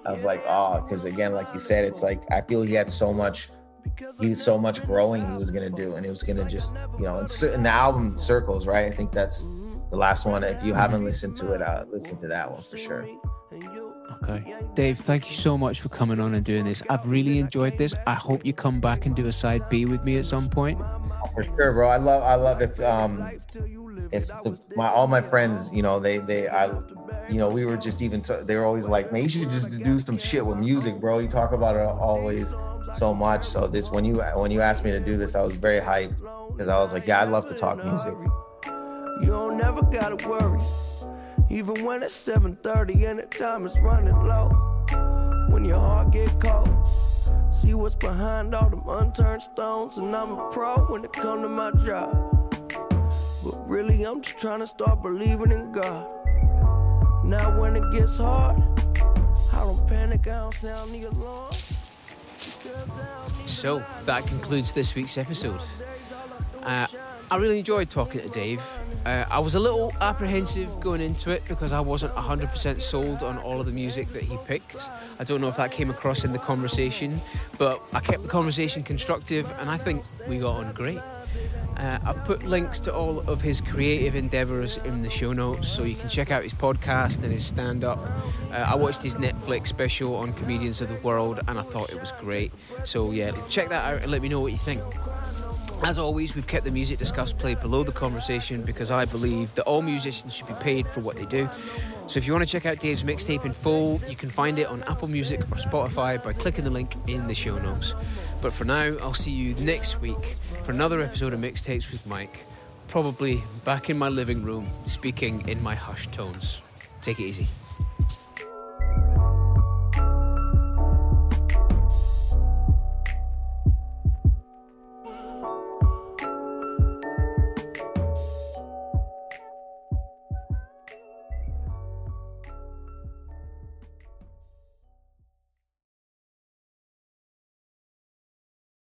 [0.05, 2.91] I was like, oh, because again, like you said, it's like I feel he had
[2.91, 3.49] so much,
[4.19, 7.05] he had so much growing he was gonna do, and it was gonna just, you
[7.05, 8.85] know, in, cer- in the album Circles, right?
[8.85, 9.43] I think that's
[9.89, 10.43] the last one.
[10.43, 13.07] If you haven't listened to it, uh, listen to that one for sure.
[14.23, 14.55] Okay.
[14.75, 16.81] Dave, thank you so much for coming on and doing this.
[16.89, 17.93] I've really enjoyed this.
[18.07, 20.79] I hope you come back and do a side B with me at some point.
[21.33, 21.89] For sure, bro.
[21.89, 23.29] I love, I love if, um,
[24.11, 26.67] if the, my all my friends, you know, they they I,
[27.29, 29.81] you know, we were just even t- they were always like, man, you should just
[29.83, 31.19] do some shit with music, bro.
[31.19, 32.53] You talk about it always
[32.93, 33.45] so much.
[33.45, 36.15] So this when you when you asked me to do this, I was very hyped
[36.51, 38.13] because I was like, yeah, I'd love to talk music.
[39.21, 40.59] You don't never gotta worry.
[41.49, 44.49] Even when it's 7:30 and the time is running low.
[45.49, 46.87] When your heart get cold.
[47.51, 49.97] See what's behind all them unturned stones.
[49.97, 52.11] And I'm a pro when it come to my job.
[53.43, 56.07] But really, I'm just trying to start believing in God.
[57.23, 58.57] Now when it gets hard,
[59.53, 61.51] I don't panic, I don't sound the alarm.
[63.47, 65.61] So that concludes this week's episode.
[66.63, 66.87] Uh,
[67.31, 68.61] I really enjoyed talking to Dave.
[69.05, 73.37] Uh, I was a little apprehensive going into it because I wasn't 100% sold on
[73.37, 74.89] all of the music that he picked.
[75.17, 77.21] I don't know if that came across in the conversation,
[77.57, 80.99] but I kept the conversation constructive and I think we got on great.
[81.77, 85.83] Uh, I've put links to all of his creative endeavours in the show notes so
[85.83, 87.99] you can check out his podcast and his stand up.
[88.51, 91.99] Uh, I watched his Netflix special on Comedians of the World and I thought it
[91.99, 92.51] was great.
[92.83, 94.83] So, yeah, check that out and let me know what you think.
[95.83, 99.63] As always, we've kept the music discussed played below the conversation because I believe that
[99.63, 101.49] all musicians should be paid for what they do.
[102.05, 104.67] So if you want to check out Dave's mixtape in full, you can find it
[104.67, 107.95] on Apple Music or Spotify by clicking the link in the show notes.
[108.43, 112.45] But for now, I'll see you next week for another episode of Mixtapes with Mike,
[112.87, 116.61] probably back in my living room, speaking in my hushed tones.
[117.01, 117.47] Take it easy.